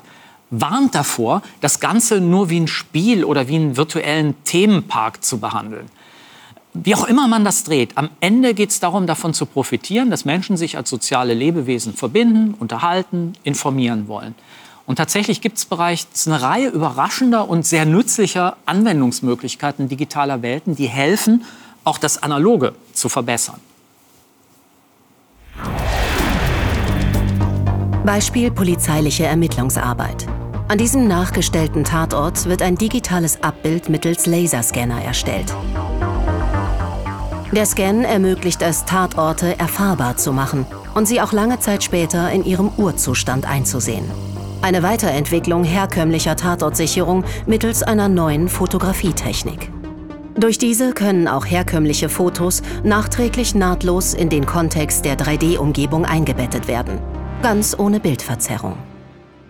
[0.51, 5.87] warnt davor, das Ganze nur wie ein Spiel oder wie einen virtuellen Themenpark zu behandeln.
[6.75, 10.25] Wie auch immer man das dreht, am Ende geht es darum, davon zu profitieren, dass
[10.25, 14.35] Menschen sich als soziale Lebewesen verbinden, unterhalten, informieren wollen.
[14.87, 20.89] Und tatsächlich gibt es bereits eine Reihe überraschender und sehr nützlicher Anwendungsmöglichkeiten digitaler Welten, die
[20.89, 21.45] helfen,
[21.85, 23.61] auch das Analoge zu verbessern.
[28.05, 30.27] Beispiel polizeiliche Ermittlungsarbeit.
[30.67, 35.55] An diesem nachgestellten Tatort wird ein digitales Abbild mittels Laserscanner erstellt.
[37.53, 42.45] Der Scan ermöglicht es, Tatorte erfahrbar zu machen und sie auch lange Zeit später in
[42.45, 44.11] ihrem Urzustand einzusehen.
[44.63, 49.71] Eine Weiterentwicklung herkömmlicher Tatortsicherung mittels einer neuen Fotografietechnik.
[50.35, 56.99] Durch diese können auch herkömmliche Fotos nachträglich nahtlos in den Kontext der 3D-Umgebung eingebettet werden
[57.43, 58.77] ganz ohne Bildverzerrung.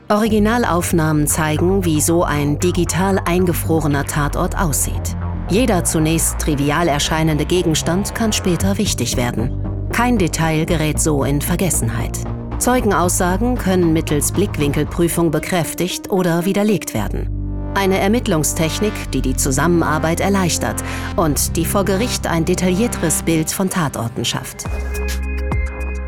[0.09, 5.17] Originalaufnahmen zeigen, wie so ein digital eingefrorener Tatort aussieht.
[5.49, 9.89] Jeder zunächst trivial erscheinende Gegenstand kann später wichtig werden.
[9.93, 12.19] Kein Detail gerät so in Vergessenheit.
[12.59, 17.29] Zeugenaussagen können mittels Blickwinkelprüfung bekräftigt oder widerlegt werden.
[17.75, 20.83] Eine Ermittlungstechnik, die die Zusammenarbeit erleichtert
[21.17, 24.65] und die vor Gericht ein detaillierteres Bild von Tatorten schafft.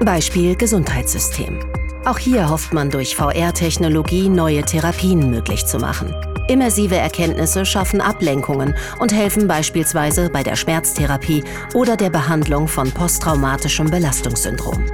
[0.04, 1.58] Beispiel Gesundheitssystem.
[2.04, 6.14] Auch hier hofft man durch VR-Technologie neue Therapien möglich zu machen.
[6.48, 13.90] Immersive Erkenntnisse schaffen Ablenkungen und helfen beispielsweise bei der Schmerztherapie oder der Behandlung von posttraumatischem
[13.90, 14.84] Belastungssyndrom.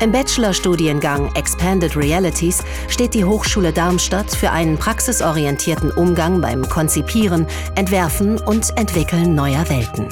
[0.00, 8.38] Im Bachelorstudiengang Expanded Realities steht die Hochschule Darmstadt für einen praxisorientierten Umgang beim Konzipieren, Entwerfen
[8.38, 10.08] und Entwickeln neuer Welten.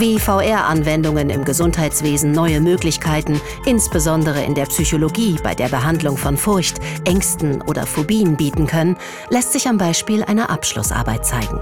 [0.00, 6.78] Wie VR-Anwendungen im Gesundheitswesen neue Möglichkeiten, insbesondere in der Psychologie bei der Behandlung von Furcht,
[7.04, 8.96] Ängsten oder Phobien bieten können,
[9.28, 11.58] lässt sich am Beispiel einer Abschlussarbeit zeigen.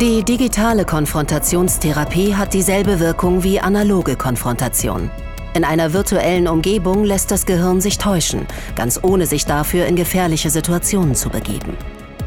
[0.00, 5.10] Die digitale Konfrontationstherapie hat dieselbe Wirkung wie analoge Konfrontation.
[5.54, 10.50] In einer virtuellen Umgebung lässt das Gehirn sich täuschen, ganz ohne sich dafür in gefährliche
[10.50, 11.76] Situationen zu begeben.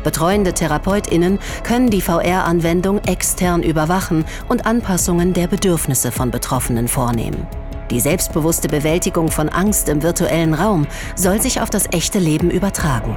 [0.03, 7.47] Betreuende Therapeutinnen können die VR-Anwendung extern überwachen und Anpassungen der Bedürfnisse von Betroffenen vornehmen.
[7.91, 13.15] Die selbstbewusste Bewältigung von Angst im virtuellen Raum soll sich auf das echte Leben übertragen.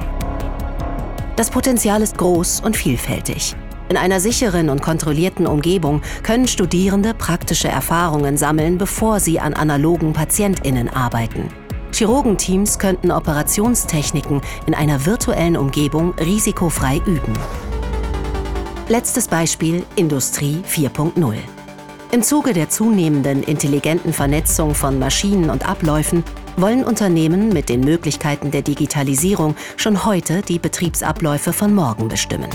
[1.37, 3.55] Das Potenzial ist groß und vielfältig.
[3.89, 10.13] In einer sicheren und kontrollierten Umgebung können Studierende praktische Erfahrungen sammeln, bevor sie an analogen
[10.13, 11.49] Patientinnen arbeiten.
[11.95, 17.31] Chirurgenteams könnten Operationstechniken in einer virtuellen Umgebung risikofrei üben.
[18.89, 21.37] Letztes Beispiel Industrie 4.0.
[22.11, 26.25] Im Zuge der zunehmenden intelligenten Vernetzung von Maschinen und Abläufen
[26.57, 32.49] wollen Unternehmen mit den Möglichkeiten der Digitalisierung schon heute die Betriebsabläufe von morgen bestimmen.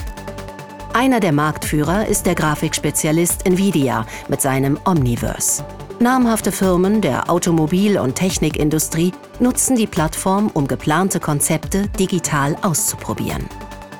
[0.93, 5.65] Einer der Marktführer ist der Grafikspezialist Nvidia mit seinem Omniverse.
[6.03, 13.45] Namhafte Firmen der Automobil- und Technikindustrie nutzen die Plattform, um geplante Konzepte digital auszuprobieren.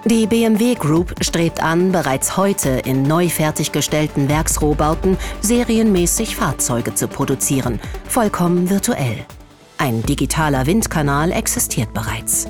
[0.07, 7.79] Die BMW Group strebt an, bereits heute in neu fertiggestellten Werksrohbauten serienmäßig Fahrzeuge zu produzieren,
[8.09, 9.27] vollkommen virtuell.
[9.77, 12.49] Ein digitaler Windkanal existiert bereits.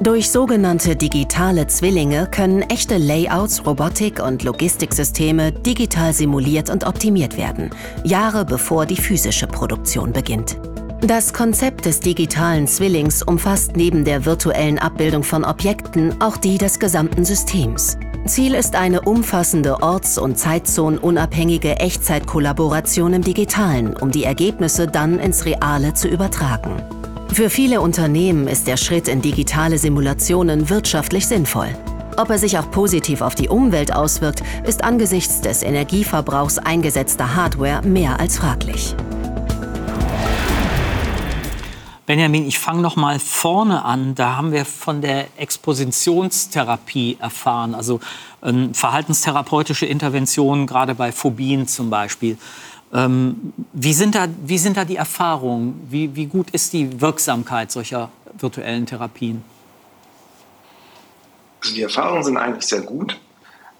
[0.00, 7.70] Durch sogenannte digitale Zwillinge können echte Layouts, Robotik und Logistiksysteme digital simuliert und optimiert werden,
[8.02, 10.58] Jahre bevor die physische Produktion beginnt.
[11.00, 16.80] Das Konzept des digitalen Zwillings umfasst neben der virtuellen Abbildung von Objekten auch die des
[16.80, 17.96] gesamten Systems.
[18.26, 25.44] Ziel ist eine umfassende orts- und zeitzonenunabhängige Echtzeitkollaboration im Digitalen, um die Ergebnisse dann ins
[25.44, 26.82] Reale zu übertragen.
[27.32, 31.68] Für viele Unternehmen ist der Schritt in digitale Simulationen wirtschaftlich sinnvoll.
[32.16, 37.82] Ob er sich auch positiv auf die Umwelt auswirkt, ist angesichts des Energieverbrauchs eingesetzter Hardware
[37.82, 38.94] mehr als fraglich.
[42.06, 44.14] Benjamin, ich fange noch mal vorne an.
[44.14, 47.98] Da haben wir von der Expositionstherapie erfahren, also
[48.42, 52.36] ähm, verhaltenstherapeutische Interventionen, gerade bei Phobien zum Beispiel.
[52.94, 55.84] Ähm, wie, sind da, wie sind da die Erfahrungen?
[55.90, 59.42] Wie, wie gut ist die Wirksamkeit solcher virtuellen Therapien?
[61.60, 63.18] Also die Erfahrungen sind eigentlich sehr gut.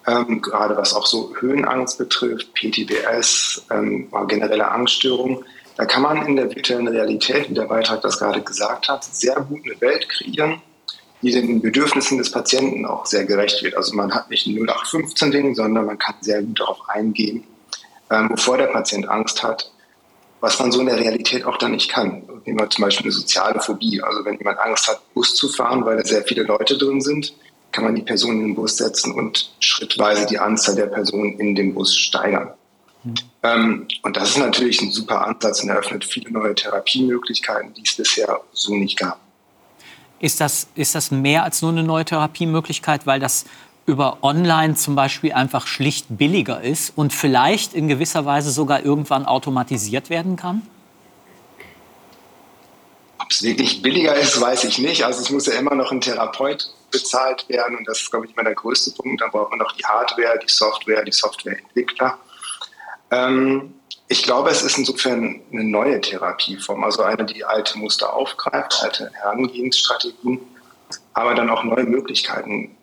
[0.06, 5.44] Ähm, gerade was auch so Höhenangst betrifft, PTBS, ähm, generelle Angststörungen.
[5.76, 9.36] Da kann man in der virtuellen Realität, wie der Beitrag das gerade gesagt hat, sehr
[9.36, 10.60] gut eine Welt kreieren,
[11.22, 13.76] die den Bedürfnissen des Patienten auch sehr gerecht wird.
[13.76, 17.44] Also man hat nicht ein 0815-Ding, sondern man kann sehr gut darauf eingehen,
[18.14, 19.70] ähm, bevor der Patient Angst hat,
[20.40, 22.22] was man so in der Realität auch dann nicht kann.
[22.44, 24.02] Nehmen wir zum Beispiel eine soziale Phobie.
[24.02, 27.34] Also wenn jemand Angst hat, Bus zu fahren, weil da sehr viele Leute drin sind,
[27.72, 31.54] kann man die Person in den Bus setzen und schrittweise die Anzahl der Personen in
[31.54, 32.52] dem Bus steigern.
[33.02, 33.14] Mhm.
[33.42, 37.96] Ähm, und das ist natürlich ein super Ansatz und eröffnet viele neue Therapiemöglichkeiten, die es
[37.96, 39.18] bisher so nicht gab.
[40.20, 43.44] Ist das, ist das mehr als nur eine neue Therapiemöglichkeit, weil das
[43.86, 49.26] über Online zum Beispiel einfach schlicht billiger ist und vielleicht in gewisser Weise sogar irgendwann
[49.26, 50.62] automatisiert werden kann?
[53.18, 55.04] Ob es wirklich billiger ist, weiß ich nicht.
[55.04, 58.32] Also es muss ja immer noch ein Therapeut bezahlt werden und das ist, glaube ich,
[58.32, 59.20] immer der größte Punkt.
[59.20, 62.18] Dann braucht man noch die Hardware, die Software, die Softwareentwickler.
[63.10, 63.74] Ähm,
[64.08, 69.10] ich glaube, es ist insofern eine neue Therapieform, also eine, die alte Muster aufgreift, alte
[69.14, 70.40] Herangehensstrategien,
[71.14, 72.73] aber dann auch neue Möglichkeiten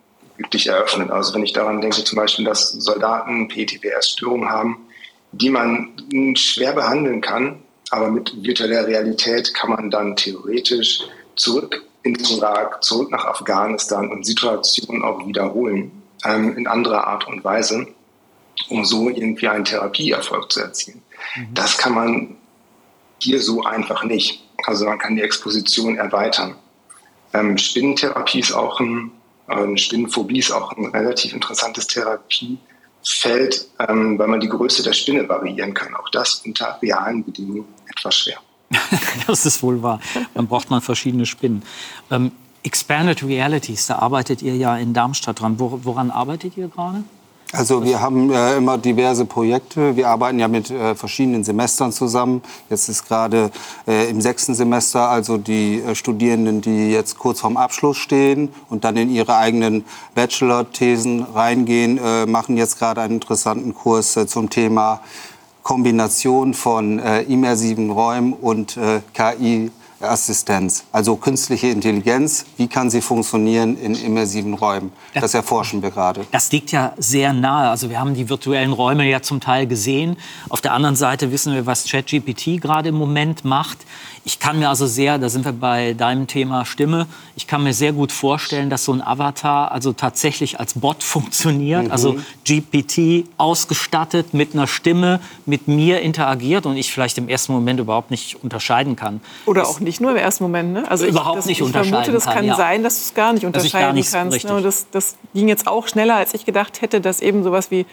[0.42, 1.10] wirklich eröffnet.
[1.10, 4.86] Also wenn ich daran denke, zum Beispiel, dass Soldaten PTBS-Störungen haben,
[5.32, 5.92] die man
[6.36, 11.00] schwer behandeln kann, aber mit virtueller Realität kann man dann theoretisch
[11.36, 17.44] zurück ins Irak, zurück nach Afghanistan und Situationen auch wiederholen, ähm, in anderer Art und
[17.44, 17.86] Weise,
[18.68, 21.02] um so irgendwie einen Therapieerfolg zu erzielen.
[21.36, 21.54] Mhm.
[21.54, 22.36] Das kann man
[23.18, 24.42] hier so einfach nicht.
[24.64, 26.56] Also man kann die Exposition erweitern.
[27.32, 29.10] Ähm, Spinnentherapie ist auch ein
[29.56, 35.28] ähm, Spinnenphobie ist auch ein relativ interessantes Therapiefeld, ähm, weil man die Größe der Spinne
[35.28, 35.94] variieren kann.
[35.94, 38.38] Auch das unter realen Bedingungen etwas schwer.
[39.26, 40.00] das ist wohl wahr.
[40.34, 41.62] Dann braucht man verschiedene Spinnen.
[42.10, 42.32] Ähm,
[42.64, 45.58] Expanded Realities, da arbeitet ihr ja in Darmstadt dran.
[45.58, 47.02] Woran arbeitet ihr gerade?
[47.54, 49.94] Also wir haben äh, immer diverse Projekte.
[49.94, 52.40] Wir arbeiten ja mit äh, verschiedenen Semestern zusammen.
[52.70, 53.50] Jetzt ist gerade
[53.86, 58.84] äh, im sechsten Semester, also die äh, Studierenden, die jetzt kurz vorm Abschluss stehen und
[58.84, 59.84] dann in ihre eigenen
[60.14, 65.02] Bachelor-Thesen reingehen, äh, machen jetzt gerade einen interessanten Kurs äh, zum Thema
[65.62, 68.76] Kombination von immersiven Räumen und
[69.14, 69.70] KI
[70.02, 74.92] Assistenz, also künstliche Intelligenz, wie kann sie funktionieren in immersiven Räumen?
[75.14, 76.26] Das, das, erforschen wir gerade.
[76.30, 77.70] Das liegt ja sehr nahe.
[77.70, 80.16] Also wir haben die virtuellen Räume ja zum Teil gesehen.
[80.48, 83.78] Auf der anderen Seite wissen wir, was ChatGPT gerade im Moment macht.
[84.24, 87.74] Ich kann mir also sehr, da sind wir bei deinem Thema Stimme, ich kann mir
[87.74, 91.90] sehr gut vorstellen, dass so ein Avatar also tatsächlich als Bot funktioniert, mhm.
[91.90, 97.80] also GPT ausgestattet mit einer Stimme, mit mir interagiert und ich vielleicht im ersten Moment
[97.80, 99.20] überhaupt nicht unterscheiden kann.
[99.46, 100.72] Oder auch nicht nur im ersten Moment.
[100.72, 100.90] Ne?
[100.90, 102.54] Also überhaupt das, nicht ich unterscheiden vermute, das kann, ja.
[102.54, 104.44] sein, dass du es gar nicht unterscheiden gar nicht kannst.
[104.44, 104.62] Ne?
[104.62, 107.86] Das, das ging jetzt auch schneller, als ich gedacht hätte, dass eben sowas wie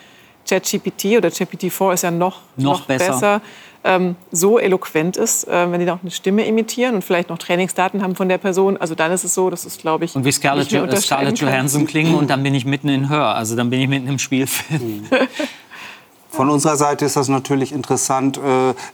[0.48, 3.12] ChatGPT oder GPT-4 ist ja noch, noch, noch besser.
[3.14, 3.42] besser
[3.84, 8.02] ähm, so eloquent ist, äh, wenn die auch eine Stimme imitieren und vielleicht noch Trainingsdaten
[8.02, 8.78] haben von der Person.
[8.78, 11.86] Also dann ist es so, das ist, glaube ich, und wie Scarlett, jo Scarlett Johansson
[11.86, 15.08] klingen und dann bin ich mitten in Hör, also dann bin ich mitten im Spielfilm.
[16.30, 18.40] Von unserer Seite ist das natürlich interessant,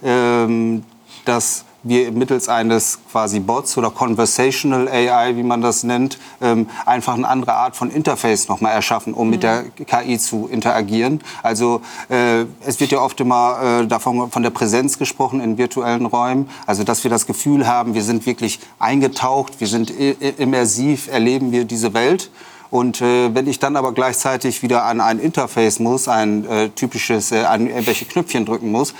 [0.03, 0.81] äh, äh,
[1.25, 7.13] dass wir mittels eines quasi Bots oder Conversational AI, wie man das nennt, ähm, einfach
[7.13, 9.31] eine andere Art von Interface nochmal erschaffen, um mhm.
[9.31, 11.21] mit der KI zu interagieren.
[11.43, 16.05] Also äh, es wird ja oft immer äh, davon von der Präsenz gesprochen in virtuellen
[16.05, 21.51] Räumen, also dass wir das Gefühl haben, wir sind wirklich eingetaucht, wir sind immersiv, erleben
[21.51, 22.31] wir diese Welt.
[22.69, 27.31] Und äh, wenn ich dann aber gleichzeitig wieder an ein Interface muss, ein äh, typisches,
[27.31, 28.93] äh, an irgendwelche Knöpfchen drücken muss,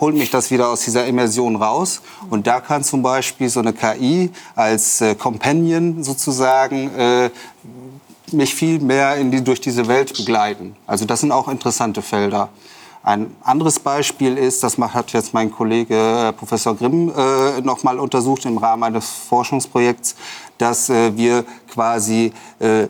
[0.00, 2.02] holt mich das wieder aus dieser Immersion raus.
[2.30, 7.30] Und da kann zum Beispiel so eine KI als äh, Companion sozusagen äh,
[8.32, 10.76] mich viel mehr in die, durch diese Welt begleiten.
[10.86, 12.50] Also das sind auch interessante Felder.
[13.02, 17.98] Ein anderes Beispiel ist, das hat jetzt mein Kollege äh, Professor Grimm äh, noch mal
[17.98, 20.16] untersucht im Rahmen eines Forschungsprojekts,
[20.58, 22.88] dass äh, wir quasi äh,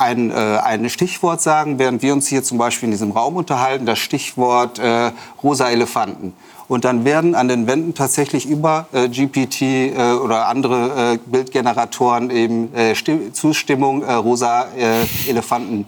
[0.00, 3.86] ein, äh, ein Stichwort sagen, während wir uns hier zum Beispiel in diesem Raum unterhalten,
[3.86, 6.32] das Stichwort äh, rosa Elefanten.
[6.68, 12.30] Und dann werden an den Wänden tatsächlich über äh, GPT äh, oder andere äh, Bildgeneratoren
[12.30, 12.94] eben äh,
[13.32, 15.84] Zustimmung äh, rosa äh, Elefanten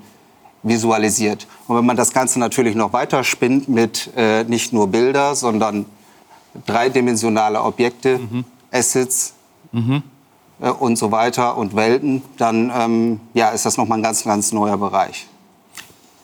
[0.62, 1.46] visualisiert.
[1.66, 5.86] Und wenn man das Ganze natürlich noch weiter spinnt mit äh, nicht nur Bilder, sondern
[6.66, 8.44] dreidimensionale Objekte, mhm.
[8.70, 9.34] Assets,
[9.72, 10.02] mhm
[10.62, 14.52] äh, und so weiter und Welten, dann ähm, ja, ist das nochmal ein ganz, ganz
[14.52, 15.26] neuer Bereich.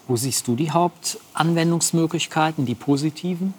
[0.07, 3.53] Wo siehst du die Hauptanwendungsmöglichkeiten, die positiven?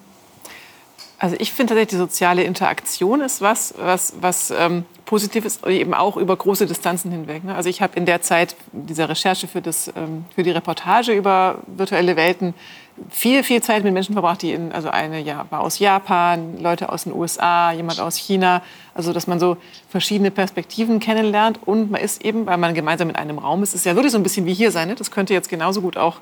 [1.19, 5.93] Also ich finde tatsächlich, die soziale Interaktion ist was, was, was ähm, positiv ist, eben
[5.93, 7.43] auch über große Distanzen hinweg.
[7.43, 7.53] Ne?
[7.53, 11.59] Also ich habe in der Zeit dieser Recherche für, das, ähm, für die Reportage über
[11.67, 12.53] virtuelle Welten
[13.09, 16.89] viel, viel Zeit mit Menschen verbracht, die in, also eine ja, war aus Japan, Leute
[16.89, 18.61] aus den USA, jemand aus China.
[18.99, 19.55] Also dass man so
[19.87, 23.85] verschiedene Perspektiven kennenlernt und man ist eben, weil man gemeinsam in einem Raum ist, ist
[23.85, 24.89] ja wirklich so ein bisschen wie hier sein.
[24.89, 24.95] Ne?
[24.95, 26.17] Das könnte jetzt genauso gut auch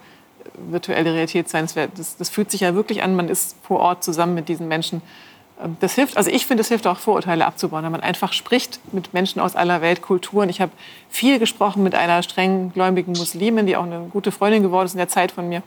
[0.54, 1.68] virtuelle Realität sein.
[1.96, 5.02] Das, das, fühlt sich ja wirklich an, man ist vor Ort zusammen mit diesen Menschen.
[5.60, 8.80] Ähm, das hilft, also ich finde, es hilft auch, Vorurteile abzubauen, wenn man einfach spricht
[8.92, 10.48] mit Menschen aus aller Welt, Kulturen.
[10.48, 10.72] Ich habe
[11.10, 15.00] viel gesprochen mit einer streng gläubigen Muslimin, die auch eine gute Freundin geworden ist in
[15.00, 15.64] der Zeit von mir.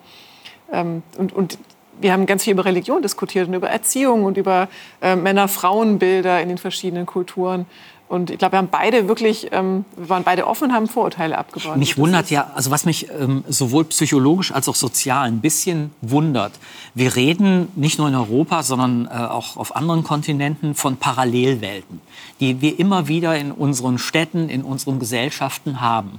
[0.73, 1.59] Ähm, und, und
[2.01, 4.69] wir haben ganz viel über Religion diskutiert und über Erziehung und über
[5.01, 7.67] äh, Männer-Frauen-Bilder in den verschiedenen Kulturen.
[8.11, 11.39] Und ich glaube, wir haben beide wirklich, ähm, wir waren beide offen und haben Vorurteile
[11.39, 11.77] abgebaut.
[11.77, 16.53] Mich wundert ja, also was mich ähm, sowohl psychologisch als auch sozial ein bisschen wundert.
[16.93, 22.01] Wir reden nicht nur in Europa, sondern äh, auch auf anderen Kontinenten von Parallelwelten,
[22.41, 26.19] die wir immer wieder in unseren Städten, in unseren Gesellschaften haben.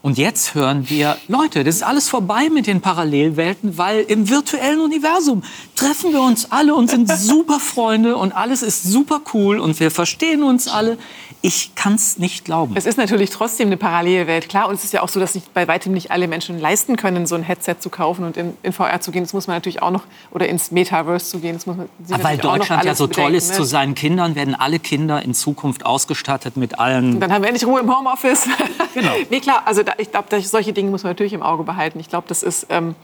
[0.00, 4.80] Und jetzt hören wir, Leute, das ist alles vorbei mit den Parallelwelten, weil im virtuellen
[4.80, 5.42] Universum
[5.76, 9.90] treffen wir uns alle und sind super Freunde und alles ist super cool und wir
[9.90, 10.96] verstehen uns alle.
[11.44, 12.74] Ich kann es nicht glauben.
[12.76, 14.68] Es ist natürlich trotzdem eine Parallelwelt, klar.
[14.68, 17.26] Und es ist ja auch so, dass sich bei weitem nicht alle Menschen leisten können,
[17.26, 19.24] so ein Headset zu kaufen und in, in VR zu gehen.
[19.24, 21.54] Das muss man natürlich auch noch, oder ins Metaverse zu gehen.
[21.54, 23.56] Das muss man Aber weil Deutschland ja so bedenken, toll ist ne?
[23.56, 27.14] zu seinen Kindern, werden alle Kinder in Zukunft ausgestattet mit allen.
[27.14, 28.46] Und dann haben wir endlich Ruhe im Homeoffice.
[28.94, 29.12] Genau.
[29.30, 31.98] nee, klar, also da, ich glaube, solche Dinge muss man natürlich im Auge behalten.
[31.98, 32.66] Ich glaube, das ist.
[32.70, 32.94] Ähm,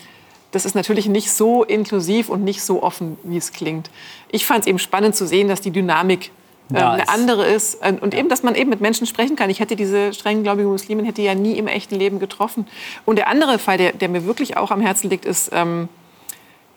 [0.51, 3.91] das ist natürlich nicht so inklusiv und nicht so offen, wie es klingt.
[4.30, 6.30] Ich fand es eben spannend zu sehen, dass die Dynamik
[6.72, 7.78] äh, eine andere ist.
[8.00, 9.50] Und eben, dass man eben mit Menschen sprechen kann.
[9.50, 12.66] Ich hätte diese strenggläubige Muslimin hätte ja nie im echten Leben getroffen.
[13.04, 15.88] Und der andere Fall, der, der mir wirklich auch am Herzen liegt, ist ähm,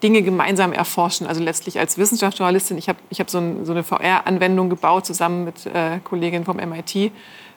[0.03, 1.27] Dinge gemeinsam erforschen.
[1.27, 5.45] Also letztlich als Wissenschaftsjournalistin, ich habe ich hab so, ein, so eine VR-Anwendung gebaut zusammen
[5.45, 7.11] mit äh, Kolleginnen vom MIT,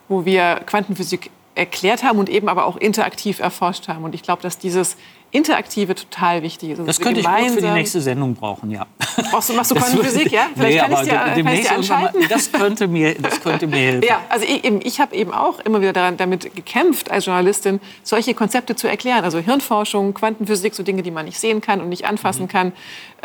[0.08, 4.04] wo wir Quantenphysik erklärt haben und eben aber auch interaktiv erforscht haben.
[4.04, 4.96] Und ich glaube, dass dieses
[5.34, 6.78] Interaktive total wichtig ist.
[6.78, 8.86] Also Das könnte ich gut für die nächste Sendung brauchen, ja.
[9.32, 10.46] Brauchst du, machst du Quantenphysik, ja?
[10.54, 12.28] Vielleicht nee, kann ich dir, kann ich demnächst dir irgendwann mal- anschalten.
[12.30, 14.06] Das könnte mir, das könnte mir helfen.
[14.08, 17.80] Ja, also ich, eben, ich habe eben auch immer wieder daran, damit gekämpft als Journalistin,
[18.04, 19.24] solche Konzepte zu erklären.
[19.24, 22.72] Also Hirnforschung, Quantenphysik, so Dinge, die man nicht sehen kann und nicht anfassen kann.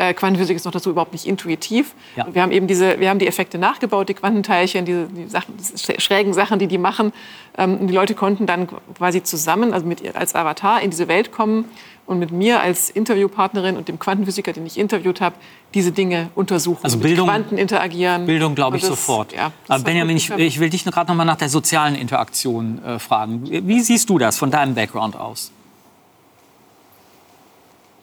[0.00, 1.94] Äh, Quantenphysik ist noch dazu überhaupt nicht intuitiv.
[2.16, 2.26] Ja.
[2.32, 6.00] Wir haben eben diese, wir haben die Effekte nachgebaut, die Quantenteilchen, diese die Sachen, diese
[6.00, 7.12] schrägen Sachen, die die machen.
[7.58, 11.06] Ähm, und die Leute konnten dann quasi zusammen, also mit ihr als Avatar in diese
[11.06, 11.66] Welt kommen
[12.06, 15.36] und mit mir als Interviewpartnerin und dem Quantenphysiker, den ich interviewt habe,
[15.74, 16.80] diese Dinge untersuchen.
[16.82, 18.24] Also mit Bildung- Quanten interagieren.
[18.24, 19.34] Bildung glaube ich das- sofort.
[19.34, 22.98] Ja, hat Benjamin, ich, ich will dich gerade noch mal nach der sozialen Interaktion äh,
[22.98, 23.42] fragen.
[23.44, 25.52] Wie siehst du das von deinem Background aus?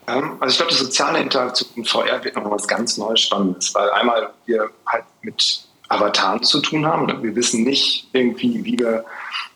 [0.08, 3.74] Ähm, Also ich glaube, die soziale Interaktion in VR wird noch was ganz Neues Spannendes,
[3.74, 7.22] weil einmal wir halt mit Avataren zu tun haben.
[7.22, 9.04] Wir wissen nicht irgendwie, wie wir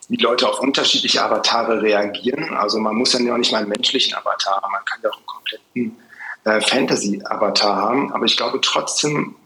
[0.09, 2.55] wie Leute auf unterschiedliche Avatare reagieren.
[2.55, 5.17] Also man muss ja noch nicht mal einen menschlichen Avatar haben, man kann ja auch
[5.17, 5.97] einen kompletten
[6.45, 8.13] äh, Fantasy-Avatar haben.
[8.13, 9.37] Aber ich glaube trotzdem,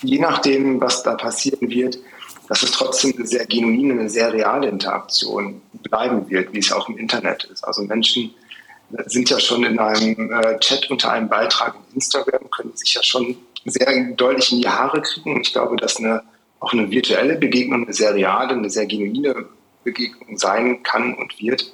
[0.00, 1.98] je nachdem, was da passieren wird,
[2.48, 6.88] dass es trotzdem eine sehr genuine, eine sehr reale Interaktion bleiben wird, wie es auch
[6.88, 7.62] im Internet ist.
[7.64, 8.34] Also Menschen
[9.06, 13.02] sind ja schon in einem äh, Chat unter einem Beitrag in Instagram, können sich ja
[13.02, 15.34] schon sehr deutlich in die Haare kriegen.
[15.34, 16.22] Und ich glaube, dass eine,
[16.60, 19.46] auch eine virtuelle Begegnung eine sehr reale, eine sehr genuine
[19.84, 21.72] Begegnung sein kann und wird.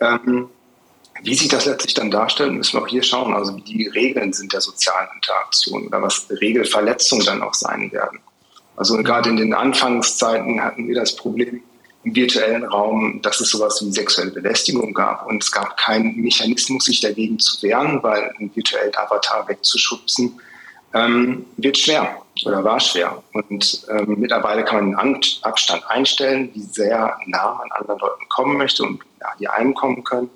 [0.00, 0.48] Ähm,
[1.22, 3.34] wie sich das letztlich dann darstellt, müssen wir auch hier schauen.
[3.34, 8.20] Also wie die Regeln sind der sozialen Interaktion oder was Regelverletzungen dann auch sein werden.
[8.76, 11.62] Also gerade in den Anfangszeiten hatten wir das Problem
[12.04, 16.84] im virtuellen Raum, dass es sowas wie sexuelle Belästigung gab und es gab keinen Mechanismus,
[16.84, 20.40] sich dagegen zu wehren, weil einen virtuellen Avatar wegzuschubsen
[20.94, 23.22] ähm, wird schwer oder war schwer.
[23.32, 28.28] Und ähm, mittlerweile kann man den An Abstand einstellen, wie sehr nah man anderen Leuten
[28.28, 30.30] kommen möchte und ja, die einem kommen können.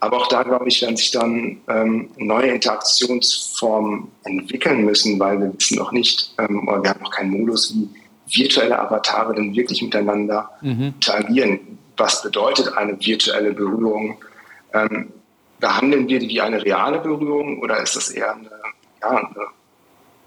[0.00, 5.54] Aber auch da, glaube ich, werden sich dann ähm, neue Interaktionsformen entwickeln müssen, weil wir
[5.54, 7.88] wissen noch nicht, ähm, oder wir haben noch keinen Modus, wie
[8.26, 11.78] virtuelle Avatare denn wirklich miteinander interagieren.
[11.96, 14.18] Was bedeutet eine virtuelle Berührung?
[14.72, 15.12] Ähm,
[15.60, 18.50] behandeln wir die wie eine reale Berührung oder ist das eher eine,
[19.00, 19.46] ja, eine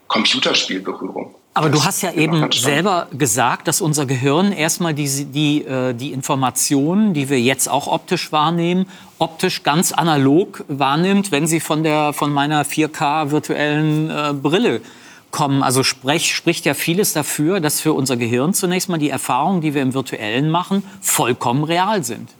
[0.07, 1.35] Computerspielberührung?
[1.53, 6.11] Aber du hast ja eben selber gesagt, dass unser Gehirn erstmal die, die, äh, die
[6.13, 8.85] Informationen, die wir jetzt auch optisch wahrnehmen,
[9.17, 14.81] optisch ganz analog wahrnimmt, wenn sie von, der, von meiner 4K virtuellen äh, Brille
[15.37, 15.61] kommen.
[15.61, 19.75] Also sprech, spricht ja vieles dafür, dass für unser Gehirn zunächst mal die Erfahrungen, die
[19.75, 22.31] wir im virtuellen machen, vollkommen real sind.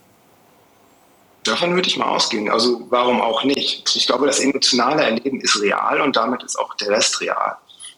[1.43, 2.49] Davon würde ich mal ausgehen.
[2.49, 3.95] Also warum auch nicht?
[3.95, 7.55] Ich glaube, das emotionale Erleben ist real und damit ist auch der Rest real.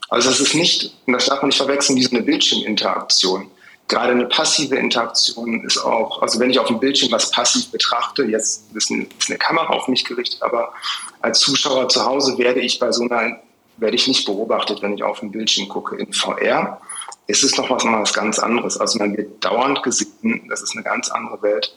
[0.09, 3.49] Also es ist nicht, und das darf man nicht verwechseln, wie so eine Bildschirminteraktion.
[3.87, 8.23] Gerade eine passive Interaktion ist auch, also wenn ich auf dem Bildschirm was passiv betrachte,
[8.23, 10.73] jetzt ist eine Kamera auf mich gerichtet, aber
[11.21, 13.39] als Zuschauer zu Hause werde ich bei so einer,
[13.79, 15.95] werde ich nicht beobachtet, wenn ich auf dem Bildschirm gucke.
[15.97, 16.79] In VR
[17.27, 18.77] ist es noch was, noch was ganz anderes.
[18.77, 21.75] Also man wird dauernd gesehen, das ist eine ganz andere Welt.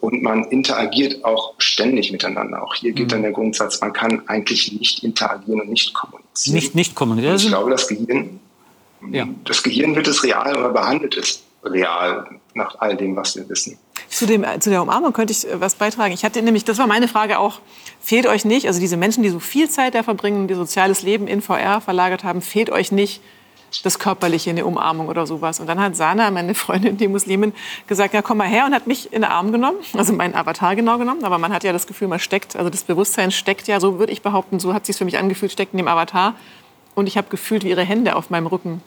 [0.00, 2.62] Und man interagiert auch ständig miteinander.
[2.62, 6.54] Auch hier gilt dann der Grundsatz, man kann eigentlich nicht interagieren und nicht kommunizieren.
[6.54, 7.36] Nicht, nicht kommunizieren.
[7.36, 8.38] ich glaube, das Gehirn,
[9.10, 9.26] Ja.
[9.44, 13.78] das Gehirn wird es real oder behandelt es real nach all dem, was wir wissen.
[14.08, 16.14] Zu, dem, zu der Umarmung könnte ich äh, was beitragen.
[16.14, 17.60] Ich hatte nämlich, das war meine Frage auch,
[18.00, 21.26] fehlt euch nicht, also diese Menschen, die so viel Zeit da verbringen, die soziales Leben
[21.26, 23.20] in VR verlagert haben, fehlt euch nicht
[23.82, 25.60] das Körperliche, eine Umarmung oder sowas.
[25.60, 27.52] Und dann hat Sana, meine Freundin, die Muslimin,
[27.86, 30.76] gesagt, ja, komm mal her und hat mich in den Arm genommen, also meinen Avatar
[30.76, 31.24] genau genommen.
[31.24, 34.12] Aber man hat ja das Gefühl, man steckt, also das Bewusstsein steckt ja, so würde
[34.12, 36.34] ich behaupten, so hat sich für mich angefühlt, steckt in dem Avatar.
[36.94, 38.82] Und ich habe gefühlt, wie ihre Hände auf meinem Rücken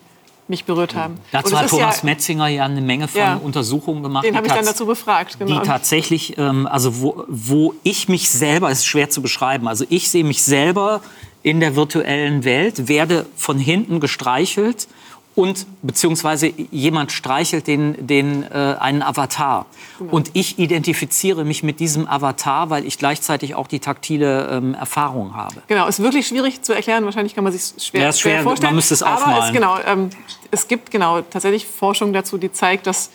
[0.50, 1.18] mich berührt haben.
[1.32, 3.36] Dazu hat Thomas ja, Metzinger ja eine Menge von Ja.
[3.36, 4.26] Untersuchungen gemacht.
[4.26, 5.38] Den die habe ich dann dazu befragt.
[5.40, 5.62] die Genau.
[5.62, 10.10] tatsächlich, ähm, also wo, wo ich mich selber, es ist schwer zu beschreiben, also ich
[10.10, 11.02] sehe mich selber
[11.44, 14.88] in der virtuellen Welt, werde von hinten gestreichelt
[15.36, 19.68] und beziehungsweise jemand streichelt den, den äh, einen Avatar.
[19.98, 20.12] Genau.
[20.12, 25.36] Und ich identifiziere mich mit diesem Avatar, weil ich gleichzeitig auch die taktile ähm, Erfahrung
[25.36, 25.62] habe.
[25.68, 27.06] Genau, ist wirklich schwierig zu erklären.
[27.06, 28.70] Wahrscheinlich kann man sich schwer, Ja, ist schwer, vorstellen.
[28.70, 29.44] man müsste es Aber aufmalen.
[29.46, 30.10] es, genau, ähm,
[30.52, 33.10] es gibt genau tatsächlich Forschung dazu, die zeigt, dass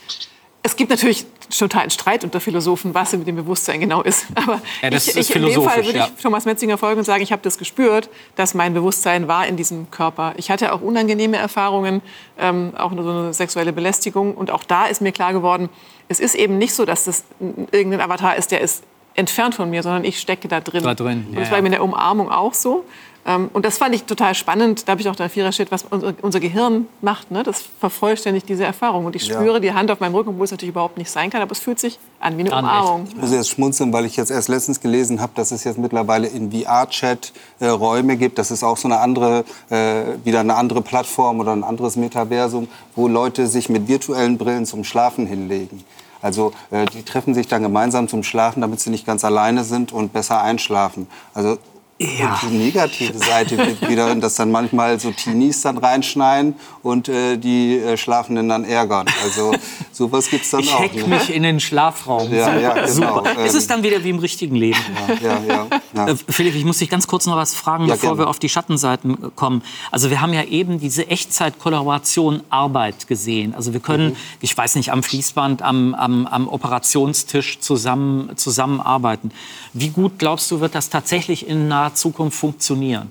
[0.67, 4.27] es gibt natürlich totalen Streit unter Philosophen, was mit dem Bewusstsein genau ist.
[4.35, 6.07] Aber Ja, ich, ich, in dem Fall würde ja.
[6.07, 9.59] ich Thomas Metzinger folgen und sagen, ich habe das gespürt, dass mein Bewusstsein war in
[9.59, 10.33] diesem Körper.
[10.39, 12.01] Ich hatte auch unangenehme Erfahrungen,
[12.39, 14.35] ähm, auch so eine sexuelle Belästigung.
[14.35, 15.69] Und auch da ist mir klar geworden,
[16.09, 17.25] es ist eben nicht so, dass das
[17.71, 18.85] irgendein Avatar ist, der ist
[19.17, 20.83] entfernt von mir, sondern ich stecke da drin.
[20.83, 21.62] Da drin, Und das war ja.
[21.62, 22.87] mir in der Umarmung auch so.
[23.27, 24.87] Ähm, und das fand ich total spannend.
[24.87, 27.31] Da habe ich auch da vierer steht, was unser Gehirn macht.
[27.31, 27.43] Ne?
[27.43, 29.07] Das vervollständigt diese Erfahrung.
[29.07, 29.61] Und ich spüre ja.
[29.61, 31.79] die Hand auf meinem Rücken, wo es natürlich überhaupt nicht sein kann, aber es fühlt
[31.79, 33.07] sich an wie eine Dann Umarmung.
[33.09, 36.27] Ich muss jetzt schmunzeln, weil ich jetzt erst letztens gelesen habe, dass es jetzt mittlerweile
[36.27, 38.39] in VR-Chat äh, Räume gibt.
[38.39, 42.68] Das ist auch so eine andere, äh, wieder eine andere Plattform oder ein anderes Metaversum,
[42.95, 45.83] wo Leute sich mit virtuellen Brillen zum Schlafen hinlegen.
[46.20, 49.93] Also äh, die treffen sich dann gemeinsam zum Schlafen, damit sie nicht ganz alleine sind
[49.93, 51.07] und besser einschlafen.
[51.35, 51.59] Also
[52.01, 52.41] ja.
[52.43, 57.37] Und die negative Seite wird wieder, dass dann manchmal so Teenies dann reinschneiden und äh,
[57.37, 59.07] die äh, Schlafenden dann ärgern.
[59.23, 59.55] Also
[59.93, 60.83] sowas gibt es dann ich auch.
[60.83, 62.33] Ich hack mich in den Schlafraum.
[62.33, 62.89] Ja, ja, genau.
[62.89, 63.31] Super.
[63.31, 64.79] Ähm, es ist dann wieder wie im richtigen Leben.
[65.23, 68.19] Ja, ja, ja, äh, Philipp, ich muss dich ganz kurz noch was fragen, bevor gerne.
[68.19, 69.63] wir auf die Schattenseiten äh, kommen.
[69.93, 73.55] Also wir haben ja eben diese Echtzeit-Kollaboration Arbeit gesehen.
[73.55, 74.17] Also wir können, mhm.
[74.41, 79.31] ich weiß nicht, am Fließband, am, am, am Operationstisch zusammen, zusammenarbeiten.
[79.73, 83.11] Wie gut glaubst du, wird das tatsächlich in einer naher Zukunft funktionieren?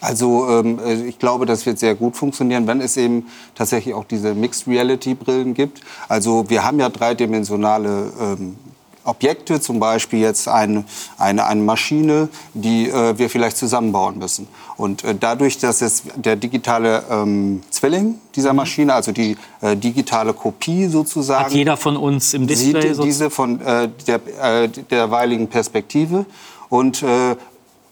[0.00, 4.04] Also ähm, äh, ich glaube, das wird sehr gut funktionieren, wenn es eben tatsächlich auch
[4.04, 5.80] diese Mixed Reality Brillen gibt.
[6.08, 8.56] Also wir haben ja dreidimensionale ähm,
[9.04, 10.84] Objekte, zum Beispiel jetzt eine,
[11.18, 14.48] eine, eine Maschine, die äh, wir vielleicht zusammenbauen müssen.
[14.76, 18.56] Und äh, dadurch, dass es der digitale ähm, Zwilling dieser mhm.
[18.56, 23.30] Maschine, also die äh, digitale Kopie sozusagen, hat jeder von uns im Display sieht diese
[23.30, 26.26] von der derweiligen Perspektive
[26.68, 27.04] und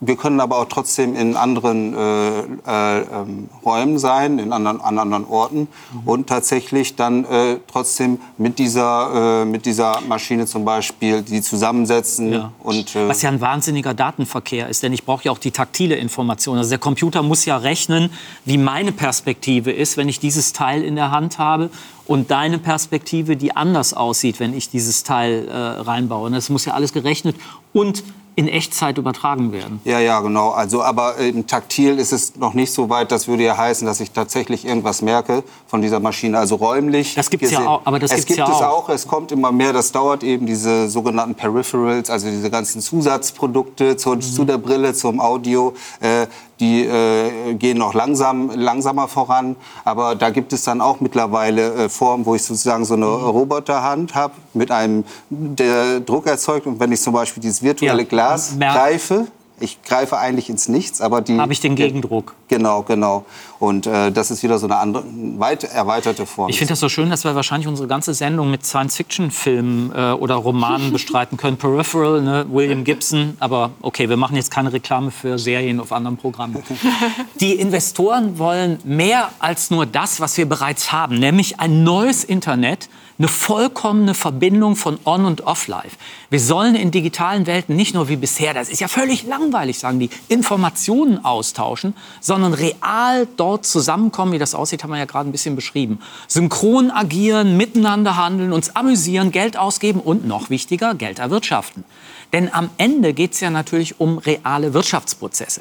[0.05, 4.99] wir können aber auch trotzdem in anderen äh, äh, ähm, Räumen sein, in anderen, an
[4.99, 6.01] anderen Orten mhm.
[6.05, 12.33] und tatsächlich dann äh, trotzdem mit dieser, äh, mit dieser Maschine zum Beispiel die zusammensetzen.
[12.33, 12.53] Ja.
[12.65, 15.95] Und, äh, Was ja ein wahnsinniger Datenverkehr ist, denn ich brauche ja auch die taktile
[15.95, 16.59] Information.
[16.59, 18.11] Also der Computer muss ja rechnen,
[18.45, 21.71] wie meine Perspektive ist, wenn ich dieses Teil in der Hand habe
[22.07, 26.27] und deine Perspektive, die anders aussieht, wenn ich dieses Teil äh, reinbaue.
[26.27, 27.37] Und das muss ja alles gerechnet
[27.73, 28.03] und
[28.35, 29.81] in Echtzeit übertragen werden.
[29.85, 30.51] Ja, ja, genau.
[30.51, 33.13] Also, aber im Taktil ist es noch nicht so weit.
[33.13, 36.39] Das würde ja heißen, dass ich tatsächlich irgendwas merke von dieser Maschine.
[36.39, 37.15] Also räumlich.
[37.15, 37.83] Das gibt es ja auch.
[37.85, 38.89] Aber das es gibt ja es auch.
[38.89, 39.75] Es kommt immer mehr.
[39.75, 44.23] Das dauert eben diese sogenannten Peripherals, also diese ganzen Zusatzprodukte zu, mhm.
[44.23, 45.75] zu der Brille, zum Audio.
[46.01, 46.27] Äh,
[46.63, 49.57] die äh, gehen noch langsam, langsamer voran.
[49.85, 53.25] Aber da gibt es dann auch mittlerweile äh, Formen, wo ich sozusagen so eine mhm.
[53.25, 56.67] Roboterhand habe mit einem, der Druck erzeugt.
[56.67, 58.09] Und wenn ich zum Beispiel dieses virtuelle ja.
[58.23, 59.27] Glas greife,
[59.63, 61.39] ich greife eigentlich ins Nichts, aber die...
[61.39, 62.35] Habe ich den Gegendruck.
[62.49, 63.25] Genau, genau.
[63.61, 65.05] Und äh, das ist wieder so eine andere,
[65.39, 66.51] weit erweiterte Form.
[66.51, 70.35] Ich finde das so schön, dass wir wahrscheinlich unsere ganze Sendung mit Science-Fiction-Filmen äh, oder
[70.35, 71.59] Romanen bestreiten können.
[71.59, 73.37] Peripheral, ne, William Gibson.
[73.39, 76.61] Aber okay, wir machen jetzt keine Reklame für Serien auf anderen Programmen.
[77.41, 82.89] Die Investoren wollen mehr als nur das, was wir bereits haben, nämlich ein neues Internet,
[83.23, 85.97] eine vollkommene Verbindung von On- und Off-Life.
[86.29, 90.01] Wir sollen in digitalen Welten nicht nur wie bisher, das ist ja völlig langweilig, sagen
[90.01, 94.33] die, Informationen austauschen, sondern real dort zusammenkommen.
[94.33, 96.01] Wie das aussieht, haben wir ja gerade ein bisschen beschrieben.
[96.27, 101.85] Synchron agieren, miteinander handeln, uns amüsieren, Geld ausgeben und noch wichtiger, Geld erwirtschaften.
[102.33, 105.61] Denn am Ende geht es ja natürlich um reale Wirtschaftsprozesse.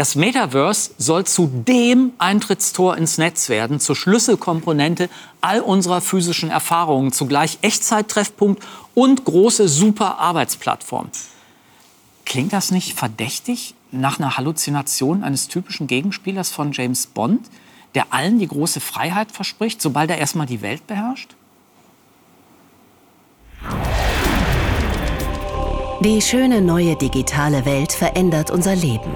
[0.00, 5.10] Das Metaverse soll zu dem Eintrittstor ins Netz werden, zur Schlüsselkomponente
[5.42, 8.62] all unserer physischen Erfahrungen, zugleich Echtzeittreffpunkt
[8.94, 11.10] und große Super-Arbeitsplattform.
[12.24, 17.50] Klingt das nicht verdächtig nach einer Halluzination eines typischen Gegenspielers von James Bond,
[17.94, 21.36] der allen die große Freiheit verspricht, sobald er erstmal die Welt beherrscht?
[26.02, 29.14] Die schöne neue digitale Welt verändert unser Leben.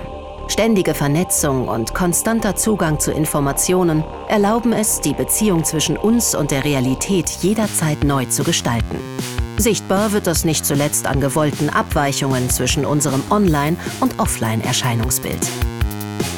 [0.48, 6.64] Ständige Vernetzung und konstanter Zugang zu Informationen erlauben es, die Beziehung zwischen uns und der
[6.64, 8.98] Realität jederzeit neu zu gestalten.
[9.56, 15.40] Sichtbar wird das nicht zuletzt an gewollten Abweichungen zwischen unserem Online- und Offline-Erscheinungsbild.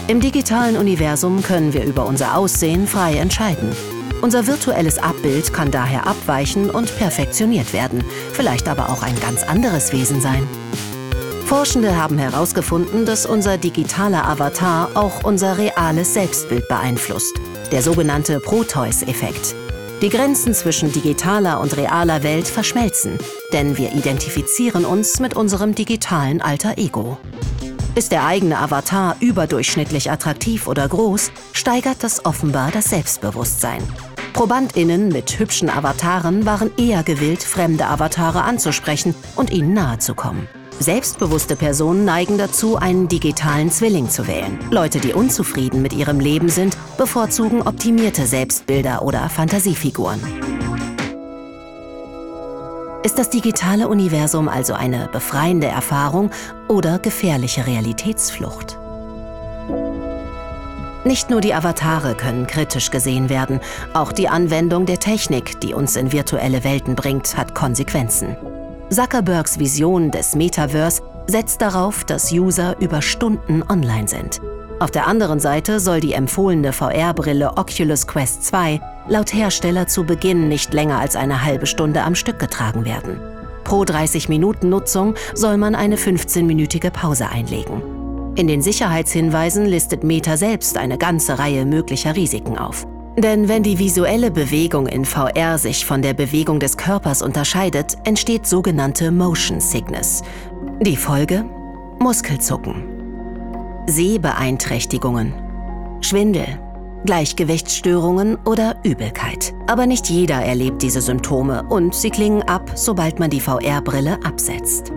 [0.09, 3.75] Im digitalen Universum können wir über unser Aussehen frei entscheiden.
[4.23, 9.93] Unser virtuelles Abbild kann daher abweichen und perfektioniert werden, vielleicht aber auch ein ganz anderes
[9.93, 10.47] Wesen sein.
[11.47, 17.37] Forschende haben herausgefunden, dass unser digitaler Avatar auch unser reales Selbstbild beeinflusst,
[17.71, 19.55] der sogenannte Proteus-Effekt.
[20.03, 23.17] Die Grenzen zwischen digitaler und realer Welt verschmelzen,
[23.53, 27.17] denn wir identifizieren uns mit unserem digitalen Alter Ego.
[27.95, 33.83] Ist der eigene Avatar überdurchschnittlich attraktiv oder groß, steigert das offenbar das Selbstbewusstsein.
[34.37, 40.47] ProbandInnen mit hübschen Avataren waren eher gewillt, fremde Avatare anzusprechen und ihnen nahezukommen.
[40.79, 44.59] Selbstbewusste Personen neigen dazu, einen digitalen Zwilling zu wählen.
[44.71, 50.21] Leute, die unzufrieden mit ihrem Leben sind, bevorzugen optimierte Selbstbilder oder Fantasiefiguren.
[53.05, 56.31] Ist das digitale Universum also eine befreiende Erfahrung
[56.69, 58.77] oder gefährliche Realitätsflucht?
[61.07, 63.61] Nicht nur die Avatare können kritisch gesehen werden,
[63.95, 68.37] auch die Anwendung der Technik, die uns in virtuelle Welten bringt, hat Konsequenzen.
[68.91, 74.41] Zuckerbergs Vision des Metaverse setzt darauf, dass User über Stunden online sind.
[74.81, 80.49] Auf der anderen Seite soll die empfohlene VR-Brille Oculus Quest 2 laut Hersteller zu Beginn
[80.49, 83.21] nicht länger als eine halbe Stunde am Stück getragen werden.
[83.63, 88.06] Pro 30 Minuten Nutzung soll man eine 15-minütige Pause einlegen.
[88.37, 92.87] In den Sicherheitshinweisen listet Meta selbst eine ganze Reihe möglicher Risiken auf.
[93.17, 98.47] Denn wenn die visuelle Bewegung in VR sich von der Bewegung des Körpers unterscheidet, entsteht
[98.47, 100.23] sogenannte Motion Sickness.
[100.83, 101.47] Die Folge?
[101.99, 102.85] Muskelzucken,
[103.87, 105.33] Sehbeeinträchtigungen,
[106.03, 106.61] Schwindel,
[107.07, 109.55] Gleichgewichtsstörungen oder Übelkeit.
[109.67, 114.93] Aber nicht jeder erlebt diese Symptome und sie klingen ab, sobald man die VR-Brille absetzt.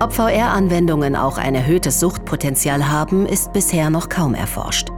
[0.00, 4.88] Ob VR-Anwendungen auch ein erhöhtes Suchtpotenzial haben, ist bisher noch kaum erforscht.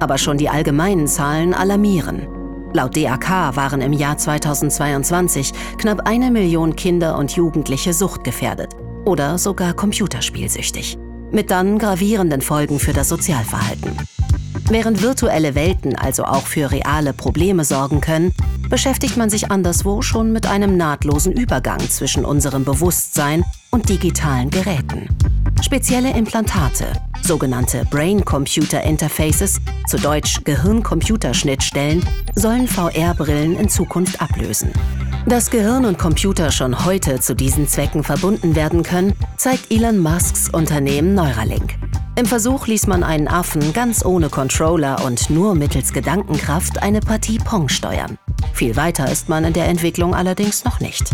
[0.00, 2.26] Aber schon die allgemeinen Zahlen alarmieren.
[2.72, 8.74] Laut DAK waren im Jahr 2022 knapp eine Million Kinder und Jugendliche suchtgefährdet
[9.04, 10.98] oder sogar computerspielsüchtig.
[11.30, 13.96] Mit dann gravierenden Folgen für das Sozialverhalten.
[14.68, 18.32] Während virtuelle Welten also auch für reale Probleme sorgen können,
[18.68, 23.44] beschäftigt man sich anderswo schon mit einem nahtlosen Übergang zwischen unserem Bewusstsein
[23.76, 25.06] und digitalen Geräten.
[25.60, 26.86] Spezielle Implantate,
[27.22, 32.02] sogenannte Brain-Computer Interfaces, zu Deutsch Gehirn-Computer-Schnittstellen,
[32.34, 34.72] sollen VR-Brillen in Zukunft ablösen.
[35.26, 40.48] Dass Gehirn und Computer schon heute zu diesen Zwecken verbunden werden können, zeigt Elon Musks
[40.48, 41.74] Unternehmen Neuralink.
[42.18, 47.36] Im Versuch ließ man einen Affen ganz ohne Controller und nur mittels Gedankenkraft eine Partie
[47.36, 48.16] Pong steuern.
[48.54, 51.10] Viel weiter ist man in der Entwicklung allerdings noch nicht.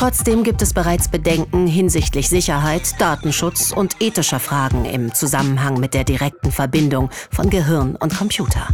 [0.00, 6.04] Trotzdem gibt es bereits Bedenken hinsichtlich Sicherheit, Datenschutz und ethischer Fragen im Zusammenhang mit der
[6.04, 8.66] direkten Verbindung von Gehirn und Computer.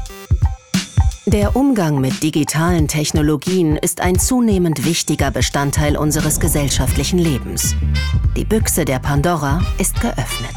[1.26, 7.74] Der Umgang mit digitalen Technologien ist ein zunehmend wichtiger Bestandteil unseres gesellschaftlichen Lebens.
[8.36, 10.54] Die Büchse der Pandora ist geöffnet.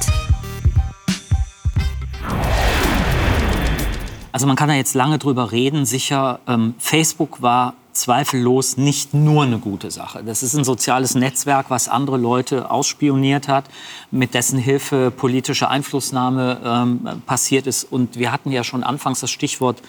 [4.32, 5.86] Also man kann da jetzt lange drüber reden.
[5.86, 10.24] Sicher, ähm, Facebook war zweifellos nicht nur eine gute Sache.
[10.24, 13.66] Das ist ein soziales Netzwerk, was andere Leute ausspioniert hat,
[14.12, 17.84] mit dessen Hilfe politische Einflussnahme ähm, passiert ist.
[17.84, 19.82] Und wir hatten ja schon anfangs das Stichwort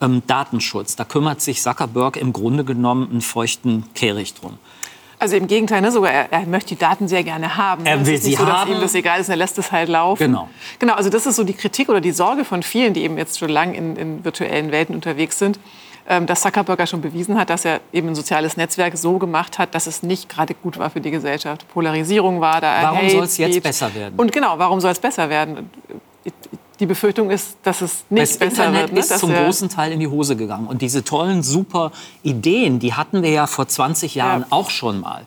[0.00, 0.96] ähm, Datenschutz.
[0.96, 4.58] Da kümmert sich Zuckerberg im Grunde genommen einen feuchten Kehricht drum.
[5.18, 7.86] Also im Gegenteil, ne, sogar er, er, möchte die Daten sehr gerne haben.
[7.86, 8.72] Er will es ist sie nicht so, dass haben.
[8.72, 10.22] ihm das egal ist, er lässt es halt laufen.
[10.22, 10.48] Genau.
[10.78, 13.38] Genau, also das ist so die Kritik oder die Sorge von vielen, die eben jetzt
[13.38, 15.58] schon lange in, in virtuellen Welten unterwegs sind,
[16.26, 19.74] dass Zuckerberg ja schon bewiesen hat, dass er eben ein soziales Netzwerk so gemacht hat,
[19.74, 21.66] dass es nicht gerade gut war für die Gesellschaft.
[21.68, 22.82] Polarisierung war da.
[22.82, 24.14] Warum soll es jetzt besser werden?
[24.16, 25.68] Und genau, warum soll es besser werden?
[26.78, 28.92] Die Befürchtung ist, dass es nicht Das besser Internet wird.
[28.92, 29.00] ne?
[29.00, 30.66] ist Dass zum großen Teil in die Hose gegangen.
[30.66, 31.90] Und diese tollen, super
[32.22, 34.46] Ideen, die hatten wir ja vor 20 Jahren Ja.
[34.50, 35.24] auch schon mal.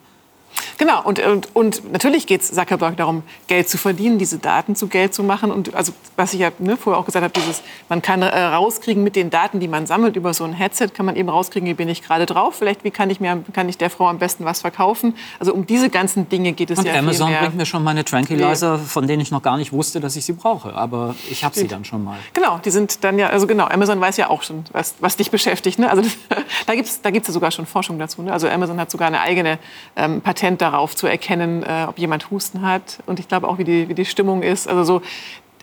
[0.77, 4.87] Genau, und, und, und natürlich geht es Zuckerberg darum, Geld zu verdienen, diese Daten zu
[4.87, 5.51] Geld zu machen.
[5.51, 9.03] Und also, was ich ja ne, vorher auch gesagt habe, dieses, man kann äh, rauskriegen
[9.03, 11.73] mit den Daten, die man sammelt über so ein Headset, kann man eben rauskriegen, wie
[11.73, 14.45] bin ich gerade drauf, vielleicht wie kann ich, mir, kann ich der Frau am besten
[14.45, 15.15] was verkaufen.
[15.39, 18.77] Also um diese ganzen Dinge geht es Und ja Amazon bringt mir schon meine Tranquilizer,
[18.77, 20.73] von denen ich noch gar nicht wusste, dass ich sie brauche.
[20.73, 22.17] Aber ich habe sie dann schon mal.
[22.33, 25.31] Genau, die sind dann ja, also genau, Amazon weiß ja auch schon, was, was dich
[25.31, 25.79] beschäftigt.
[25.79, 25.89] Ne?
[25.89, 26.03] Also
[26.67, 28.21] da gibt es da gibt's ja sogar schon Forschung dazu.
[28.21, 28.31] Ne?
[28.31, 29.59] Also Amazon hat sogar eine eigene
[29.95, 33.63] ähm, Patent darauf zu erkennen, äh, ob jemand Husten hat und ich glaube auch, wie
[33.63, 34.67] die, wie die Stimmung ist.
[34.67, 35.01] Also so,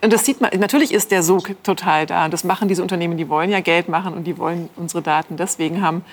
[0.03, 2.25] und das sieht man, natürlich ist der Sog total da.
[2.25, 5.37] Und das machen diese Unternehmen, die wollen ja Geld machen und die wollen unsere Daten
[5.37, 6.05] deswegen haben.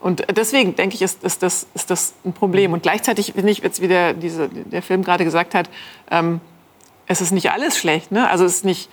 [0.00, 2.72] Und deswegen denke ich, ist, ist, das, ist das ein Problem.
[2.72, 5.68] Und gleichzeitig finde ich, jetzt wie der, diese, der Film gerade gesagt hat,
[6.10, 6.40] ähm,
[7.06, 8.12] es ist nicht alles schlecht.
[8.12, 8.28] Ne?
[8.28, 8.88] Also es ist nicht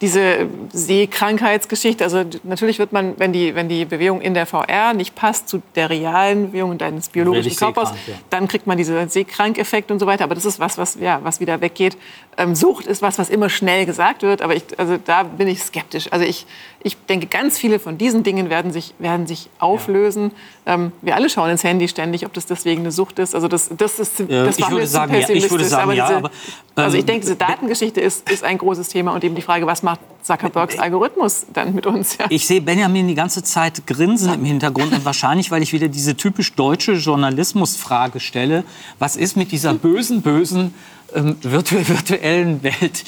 [0.00, 2.04] diese Sehkrankheitsgeschichte.
[2.04, 5.62] Also natürlich wird man, wenn die, wenn die Bewegung in der VR nicht passt zu
[5.74, 8.14] der realen Bewegung deines biologischen Körpers, ja.
[8.30, 10.24] dann kriegt man diese Sehkrankeffekt und so weiter.
[10.24, 11.96] Aber das ist was, was, ja, was wieder weggeht.
[12.36, 14.42] Ähm, Sucht ist was, was immer schnell gesagt wird.
[14.42, 16.12] Aber ich, also da bin ich skeptisch.
[16.12, 16.46] Also ich,
[16.82, 20.32] ich denke, ganz viele von diesen Dingen werden sich, werden sich auflösen.
[20.66, 23.34] Ähm, wir alle schauen ins Handy ständig, ob das deswegen eine Sucht ist.
[23.34, 25.28] Also das, das ist, Äh, das ich würde sagen, ja.
[25.28, 26.30] Ich würde sagen, aber ja, diese, aber,
[26.76, 29.66] also ich ähm, denke, diese Datengeschichte ist, ist ein großes Thema und eben die Frage,
[29.66, 32.16] was macht Zuckerbergs Algorithmus dann mit uns?
[32.18, 32.26] Ja.
[32.30, 36.16] Ich sehe Benjamin die ganze Zeit grinsen im Hintergrund und wahrscheinlich, weil ich wieder diese
[36.16, 38.64] typisch deutsche Journalismusfrage stelle.
[38.98, 40.74] Was ist mit dieser bösen, bösen
[41.14, 43.04] ähm, virtu virtuellen Welt?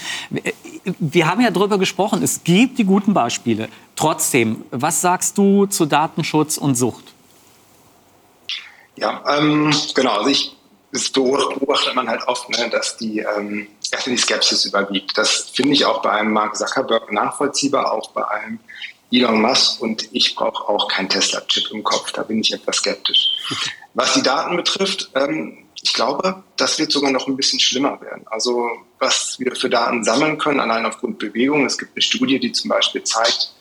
[0.99, 3.69] Wir haben ja darüber gesprochen, es gibt die guten Beispiele.
[3.97, 7.05] Trotzdem, was sagst du zu Datenschutz und Sucht?
[8.97, 10.13] Ja, ähm, genau.
[10.13, 10.57] Also ich,
[10.93, 13.67] das beobachtet man halt oft, ne, dass die, ähm,
[14.07, 15.19] die Skepsis überwiegt.
[15.19, 18.59] Das finde ich auch bei einem Mark Zuckerberg nachvollziehbar, auch bei einem
[19.11, 22.13] Elon Musk und ich brauche auch keinen Tesla-Chip im Kopf.
[22.13, 23.29] Da bin ich etwas skeptisch.
[23.95, 28.27] Was die Daten betrifft, ähm, ich glaube, das wird sogar noch ein bisschen schlimmer werden.
[28.27, 31.65] Also was wir für Daten sammeln können, allein aufgrund Bewegung.
[31.65, 33.53] Es gibt eine Studie, die zum Beispiel zeigt,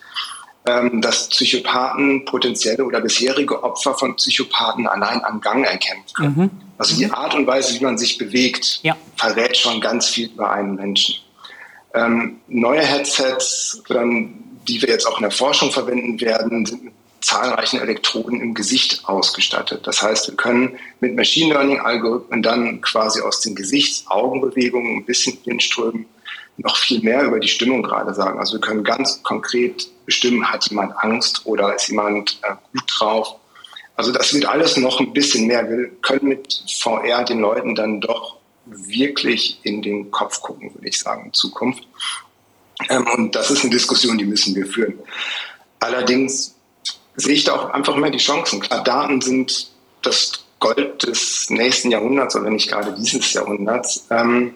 [0.65, 6.35] ähm, dass Psychopathen potenzielle oder bisherige Opfer von Psychopathen allein am Gang erkennen können.
[6.35, 6.49] Mhm.
[6.77, 8.97] Also die Art und Weise, wie man sich bewegt, ja.
[9.15, 11.15] verrät schon ganz viel über einen Menschen.
[11.93, 13.81] Ähm, neue Headsets,
[14.67, 19.01] die wir jetzt auch in der Forschung verwenden werden, sind mit zahlreichen Elektroden im Gesicht
[19.05, 19.87] ausgestattet.
[19.87, 26.05] Das heißt, wir können mit Machine Learning-Algorithmen dann quasi aus den Gesichts-Augenbewegungen ein bisschen Hirnströmen
[26.57, 28.39] noch viel mehr über die Stimmung gerade sagen.
[28.39, 33.35] Also wir können ganz konkret bestimmen, hat jemand Angst oder ist jemand äh, gut drauf.
[33.95, 35.67] Also das wird alles noch ein bisschen mehr.
[35.69, 40.99] Wir können mit VR den Leuten dann doch wirklich in den Kopf gucken, würde ich
[40.99, 41.87] sagen, in Zukunft.
[42.89, 44.99] Ähm, und das ist eine Diskussion, die müssen wir führen.
[45.79, 46.55] Allerdings
[47.15, 48.59] sehe ich da auch einfach mehr die Chancen.
[48.59, 49.71] Klar, Daten sind
[50.01, 54.05] das Gold des nächsten Jahrhunderts oder nicht gerade dieses Jahrhunderts.
[54.09, 54.53] Ähm,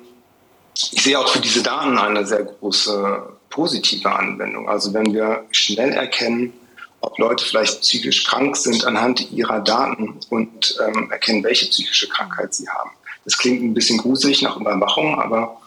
[0.91, 4.69] ich sehe auch für diese Daten eine sehr große positive Anwendung.
[4.69, 6.53] Also wenn wir schnell erkennen,
[7.01, 12.53] ob Leute vielleicht psychisch krank sind anhand ihrer Daten und ähm, erkennen, welche psychische Krankheit
[12.53, 12.91] sie haben.
[13.25, 15.61] Das klingt ein bisschen gruselig nach Überwachung, aber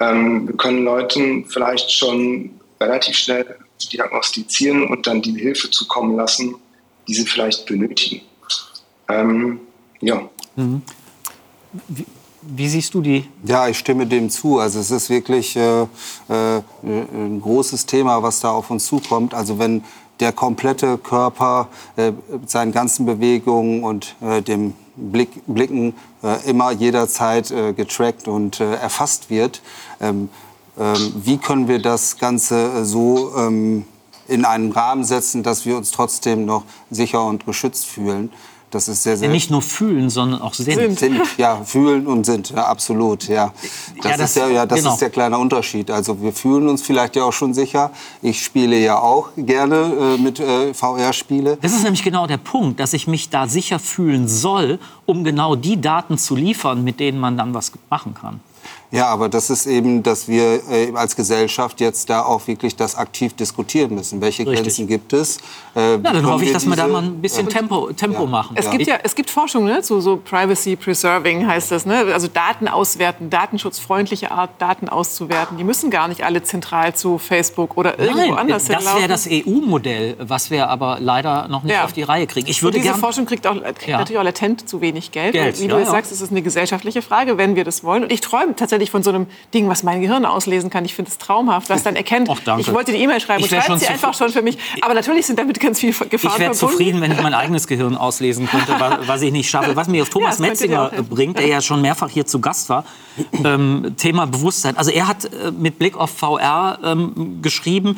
[0.00, 3.56] ähm, wir können Leuten vielleicht schon relativ schnell
[3.92, 6.56] diagnostizieren und dann die Hilfe zukommen lassen,
[7.06, 8.22] die sie vielleicht benötigen.
[9.08, 9.60] Ähm,
[10.00, 10.28] ja.
[10.56, 10.82] Mhm.
[12.42, 13.28] Wie siehst du die?
[13.44, 14.58] Ja, ich stimme dem zu.
[14.58, 15.86] Also es ist wirklich äh, äh,
[16.82, 19.34] ein großes Thema, was da auf uns zukommt.
[19.34, 19.84] Also wenn
[20.20, 26.72] der komplette Körper äh, mit seinen ganzen Bewegungen und äh, dem Blick, Blicken äh, immer
[26.72, 29.62] jederzeit äh, getrackt und äh, erfasst wird,
[30.00, 30.28] ähm,
[30.78, 33.84] ähm, wie können wir das Ganze so ähm,
[34.28, 38.30] in einen Rahmen setzen, dass wir uns trotzdem noch sicher und geschützt fühlen?
[38.70, 39.30] Das ist sehr, sehr.
[39.30, 40.94] Nicht nur fühlen, sondern auch sehen.
[40.96, 43.52] Sind, ja, fühlen und sind, ja, absolut, ja.
[43.96, 44.92] Das, ja, das, ist, ja, ja, das genau.
[44.92, 45.90] ist der kleine Unterschied.
[45.90, 47.90] Also wir fühlen uns vielleicht ja auch schon sicher.
[48.20, 51.56] Ich spiele ja auch gerne äh, mit äh, VR-Spiele.
[51.62, 55.56] Das ist nämlich genau der Punkt, dass ich mich da sicher fühlen soll, um genau
[55.56, 58.40] die Daten zu liefern, mit denen man dann was machen kann.
[58.90, 62.96] Ja, aber das ist eben, dass wir äh, als Gesellschaft jetzt da auch wirklich das
[62.96, 64.22] aktiv diskutieren müssen.
[64.22, 64.62] Welche Richtig.
[64.62, 65.36] Grenzen gibt es?
[65.76, 68.26] Äh, Na, dann hoffe ich, dass wir da mal ein bisschen Tempo, Tempo ja.
[68.26, 68.56] machen.
[68.56, 68.70] Es ja.
[68.70, 72.06] gibt ja es gibt Forschung ne, zu so Privacy Preserving heißt das, ne?
[72.14, 75.58] also Daten auswerten, datenschutzfreundliche Art Daten auszuwerten.
[75.58, 79.08] Die müssen gar nicht alle zentral zu Facebook oder irgendwo Nein, anders das hinlaufen.
[79.08, 81.84] Das wäre das EU-Modell, was wir aber leider noch nicht ja.
[81.84, 82.48] auf die Reihe kriegen.
[82.48, 85.34] Ich würde Und diese gern, Forschung kriegt, auch, kriegt natürlich auch latent zu wenig Geld.
[85.34, 88.02] Geld wie du jetzt sagst, es ist eine gesellschaftliche Frage, wenn wir das wollen.
[88.02, 90.84] Und ich träume tatsächlich tatsächlich von so einem Ding, was mein Gehirn auslesen kann.
[90.84, 93.78] Ich finde es traumhaft, was dann erkennt, Och, ich wollte die E-Mail schreiben und schreibt
[93.80, 94.58] sie einfach schon für mich.
[94.80, 97.96] Aber natürlich sind damit ganz viele Gefahren Ich wäre zufrieden, wenn ich mein eigenes Gehirn
[97.96, 98.74] auslesen könnte,
[99.06, 99.76] was ich nicht schaffe.
[99.76, 102.84] Was mir auf Thomas ja, Metzinger bringt, der ja schon mehrfach hier zu Gast war,
[103.44, 104.76] ähm, Thema Bewusstsein.
[104.76, 107.96] Also er hat äh, mit Blick auf VR ähm, geschrieben,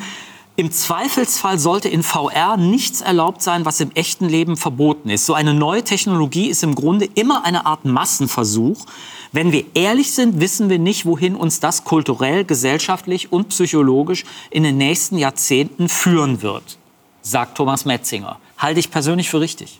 [0.57, 5.25] im Zweifelsfall sollte in VR nichts erlaubt sein, was im echten Leben verboten ist.
[5.25, 8.85] So eine neue Technologie ist im Grunde immer eine Art Massenversuch,
[9.31, 14.63] wenn wir ehrlich sind, wissen wir nicht, wohin uns das kulturell, gesellschaftlich und psychologisch in
[14.63, 16.77] den nächsten Jahrzehnten führen wird,
[17.21, 18.37] sagt Thomas Metzinger.
[18.57, 19.79] Halte ich persönlich für richtig.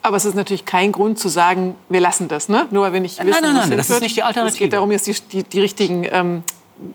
[0.00, 2.66] Aber es ist natürlich kein Grund zu sagen, wir lassen das, ne?
[2.70, 4.54] nur weil wir nicht wissen, Nein, nein, nein, das ist nicht die Alternative.
[4.54, 6.42] Es geht darum, jetzt die, die, die richtigen ähm,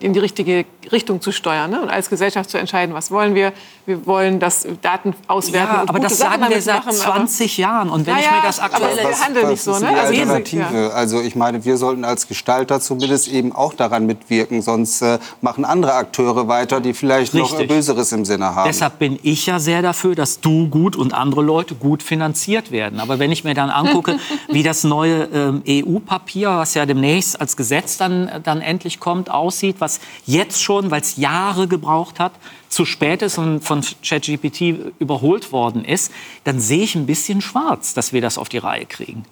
[0.00, 1.82] in die richtige Richtung zu steuern ne?
[1.82, 3.52] und als Gesellschaft zu entscheiden, was wollen wir.
[3.86, 5.74] Wir wollen das Daten auswerten.
[5.74, 7.90] Ja, aber das Sachen sagen wir seit machen, 20 Jahren.
[7.90, 9.00] Und wenn ja, ich mir das aktuelle...
[9.00, 9.72] Aber wir handeln nicht so.
[9.72, 9.80] Ne?
[9.80, 10.94] Die also Alternative?
[10.94, 14.62] Also ich meine, wir sollten als Gestalter zumindest eben auch daran mitwirken.
[14.62, 17.58] Sonst äh, machen andere Akteure weiter, die vielleicht Richtig.
[17.58, 18.68] noch Böseres im Sinne haben.
[18.68, 23.00] Deshalb bin ich ja sehr dafür, dass du gut und andere Leute gut finanziert werden.
[23.00, 24.18] Aber wenn ich mir dann angucke,
[24.48, 29.73] wie das neue ähm, EU-Papier, was ja demnächst als Gesetz dann, dann endlich kommt, aussieht,
[29.74, 32.32] aussieht, was jetzt schon, weil es Jahre gebraucht hat,
[32.68, 36.12] zu spät ist und von ChatGPT überholt worden ist,
[36.44, 39.24] dann sehe ich ein bisschen schwarz, dass wir das auf die Reihe kriegen.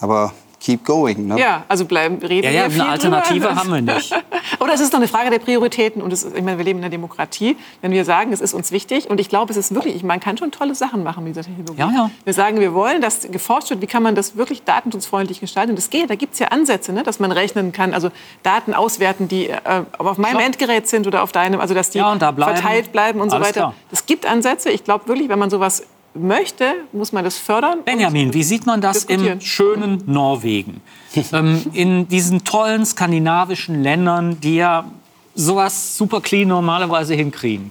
[0.00, 1.26] Aber keep going.
[1.26, 1.38] Ne?
[1.38, 3.56] Ja, also bleiben reden ja, ja, wir viel eine Alternative drüber.
[3.56, 4.14] haben wir nicht.
[4.60, 6.84] Oder es ist noch eine Frage der Prioritäten und ist, ich meine, wir leben in
[6.84, 7.56] einer Demokratie.
[7.80, 10.36] Wenn wir sagen, es ist uns wichtig und ich glaube, es ist wirklich, man kann
[10.36, 11.80] schon tolle Sachen machen mit dieser Technologie.
[11.80, 12.10] Ja, ja.
[12.24, 15.70] Wir sagen, wir wollen, dass geforscht wird, wie kann man das wirklich datenschutzfreundlich gestalten.
[15.70, 18.10] Und das geht, da gibt es ja Ansätze, ne, dass man rechnen kann, also
[18.42, 19.58] Daten auswerten, die äh,
[19.98, 20.46] auf meinem Klar.
[20.46, 22.56] Endgerät sind oder auf deinem, also dass die ja, da bleiben.
[22.56, 23.60] verteilt bleiben und Alles so weiter.
[23.60, 23.74] Klar.
[23.90, 24.70] Es gibt Ansätze.
[24.70, 25.84] Ich glaube wirklich, wenn man sowas
[26.14, 27.84] möchte, muss man das fördern.
[27.84, 30.80] Benjamin, wie sieht man das im schönen Norwegen?
[31.32, 34.90] ähm, in diesen tollen skandinavischen Ländern, die ja
[35.34, 37.70] sowas super clean normalerweise hinkriegen?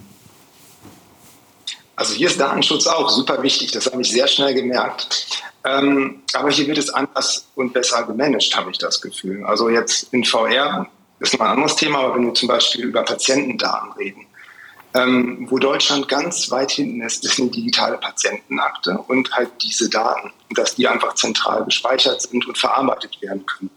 [1.96, 3.72] Also hier ist Datenschutz auch super wichtig.
[3.72, 5.42] Das habe ich sehr schnell gemerkt.
[5.64, 9.44] Ähm, aber hier wird es anders und besser gemanagt, habe ich das Gefühl.
[9.44, 10.86] Also jetzt in VR
[11.18, 14.27] ist noch ein anderes Thema, aber wenn wir zum Beispiel über Patientendaten reden,
[14.94, 20.32] ähm, wo Deutschland ganz weit hinten ist, ist eine digitale Patientenakte und halt diese Daten,
[20.50, 23.70] dass die einfach zentral gespeichert sind und verarbeitet werden können.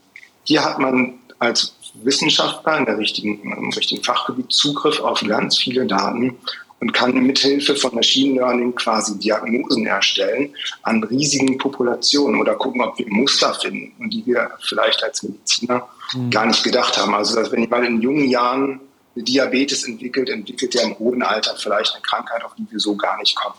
[0.43, 5.85] Hier hat man als Wissenschaftler in der richtigen, im richtigen Fachgebiet Zugriff auf ganz viele
[5.85, 6.37] Daten
[6.79, 12.97] und kann mithilfe von Machine Learning quasi Diagnosen erstellen an riesigen Populationen oder gucken, ob
[12.97, 16.29] wir Muster finden, die wir vielleicht als Mediziner mhm.
[16.31, 17.13] gar nicht gedacht haben.
[17.13, 18.79] Also dass wenn jemand in jungen Jahren
[19.15, 23.17] Diabetes entwickelt, entwickelt er im hohen Alter vielleicht eine Krankheit, auf die wir so gar
[23.17, 23.55] nicht kommen.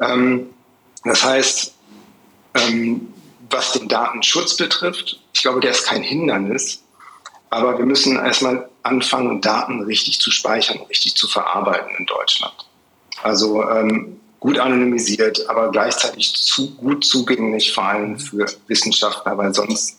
[0.00, 0.50] Ähm,
[1.04, 1.74] das heißt,
[2.54, 3.12] ähm,
[3.50, 6.82] was den Datenschutz betrifft, ich glaube, der ist kein Hindernis,
[7.50, 12.54] aber wir müssen erstmal anfangen, Daten richtig zu speichern, richtig zu verarbeiten in Deutschland.
[13.22, 19.98] Also ähm, gut anonymisiert, aber gleichzeitig zu, gut zugänglich, vor allem für Wissenschaftler, weil sonst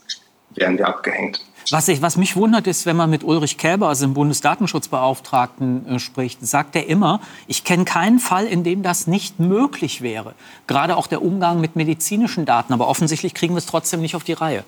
[0.51, 1.41] wären wir abgehängt.
[1.69, 5.99] Was, ich, was mich wundert, ist, wenn man mit Ulrich Kälber, also dem Bundesdatenschutzbeauftragten, äh,
[5.99, 10.33] spricht, sagt er immer, ich kenne keinen Fall, in dem das nicht möglich wäre.
[10.67, 12.73] Gerade auch der Umgang mit medizinischen Daten.
[12.73, 14.63] Aber offensichtlich kriegen wir es trotzdem nicht auf die Reihe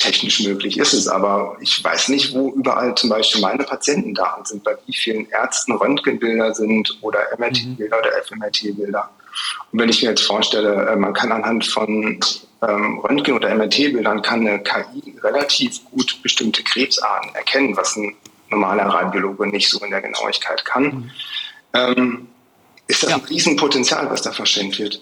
[0.00, 4.64] technisch möglich ist es, aber ich weiß nicht, wo überall zum Beispiel meine Patientendaten sind,
[4.64, 9.10] bei wie vielen Ärzten Röntgenbilder sind oder MRT-Bilder oder FMRT-Bilder.
[9.72, 12.18] Und wenn ich mir jetzt vorstelle, äh, man kann anhand von
[12.62, 18.14] ähm, Röntgen- oder MRT-Bildern kann eine KI relativ gut bestimmte Krebsarten erkennen, was ein
[18.50, 20.84] normaler Radiologe nicht so in der Genauigkeit kann.
[20.84, 21.10] Mhm.
[21.72, 22.28] Ähm,
[22.88, 23.16] ist das ja.
[23.16, 25.00] ein Riesenpotenzial, was da verschenkt wird?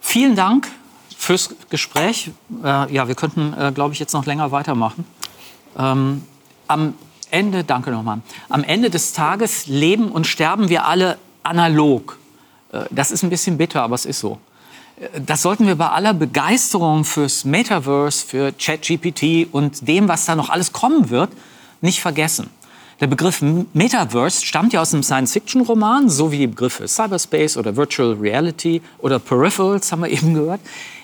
[0.00, 0.68] Vielen Dank
[1.16, 2.30] fürs Gespräch.
[2.62, 5.04] Äh, ja, wir könnten, äh, glaube ich, jetzt noch länger weitermachen.
[5.78, 6.24] Ähm,
[6.66, 6.94] am
[7.30, 12.18] Ende, danke nochmal, am Ende des Tages leben und sterben wir alle analog.
[12.72, 14.38] Äh, das ist ein bisschen bitter, aber es ist so.
[15.00, 20.34] Äh, das sollten wir bei aller Begeisterung fürs Metaverse, für ChatGPT und dem, was da
[20.34, 21.30] noch alles kommen wird,
[21.80, 22.50] nicht vergessen.
[23.00, 23.40] Der Begriff
[23.72, 29.18] Metaverse stammt ja aus einem Science-Fiction-Roman, so wie die Begriffe Cyberspace oder Virtual Reality oder
[29.18, 30.60] Peripherals, haben wir eben gehört.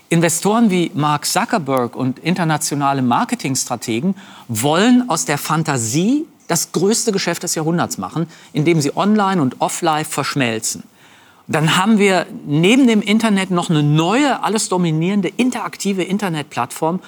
[0.09, 4.15] Investoren wie Mark Zuckerberg und internationale Marketingstrategen
[4.47, 10.05] wollen aus der Fantasie das größte Geschäft des Jahrhunderts machen, indem sie online und offline
[10.05, 10.85] verschmelzen.
[11.49, 17.01] Dann haben wir neben dem Internet noch eine neue, alles dominierende, interaktive Internetplattform,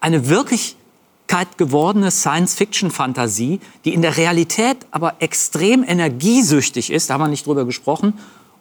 [0.00, 7.28] eine Wirklichkeit gewordene Science-Fiction-Fantasie, die in der Realität aber extrem energiesüchtig ist, da haben wir
[7.28, 8.14] nicht drüber gesprochen,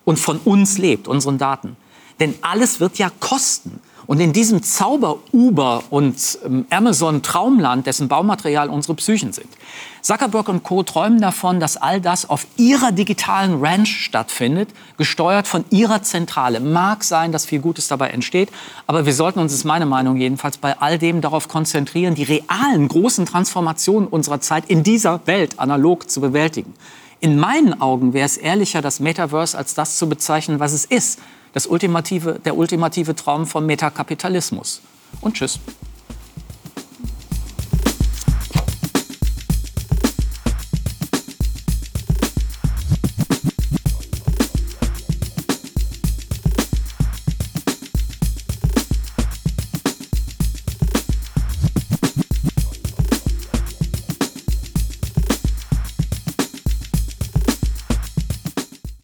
[0.05, 1.77] und von uns lebt, unseren Daten.
[2.19, 3.79] Denn alles wird ja kosten.
[4.05, 9.47] Und in diesem Zauber-Uber und ähm, Amazon-Traumland, dessen Baumaterial unsere Psychen sind.
[10.01, 10.83] Zuckerberg und Co.
[10.83, 16.59] träumen davon, dass all das auf ihrer digitalen Ranch stattfindet, gesteuert von ihrer Zentrale.
[16.59, 18.49] Mag sein, dass viel Gutes dabei entsteht,
[18.85, 22.89] aber wir sollten uns, ist meine Meinung jedenfalls, bei all dem darauf konzentrieren, die realen
[22.89, 26.73] großen Transformationen unserer Zeit in dieser Welt analog zu bewältigen.
[27.21, 31.19] In meinen Augen wäre es ehrlicher, das Metaverse als das zu bezeichnen, was es ist
[31.53, 34.81] das ultimative, der ultimative Traum vom Metakapitalismus.
[35.21, 35.59] Und tschüss.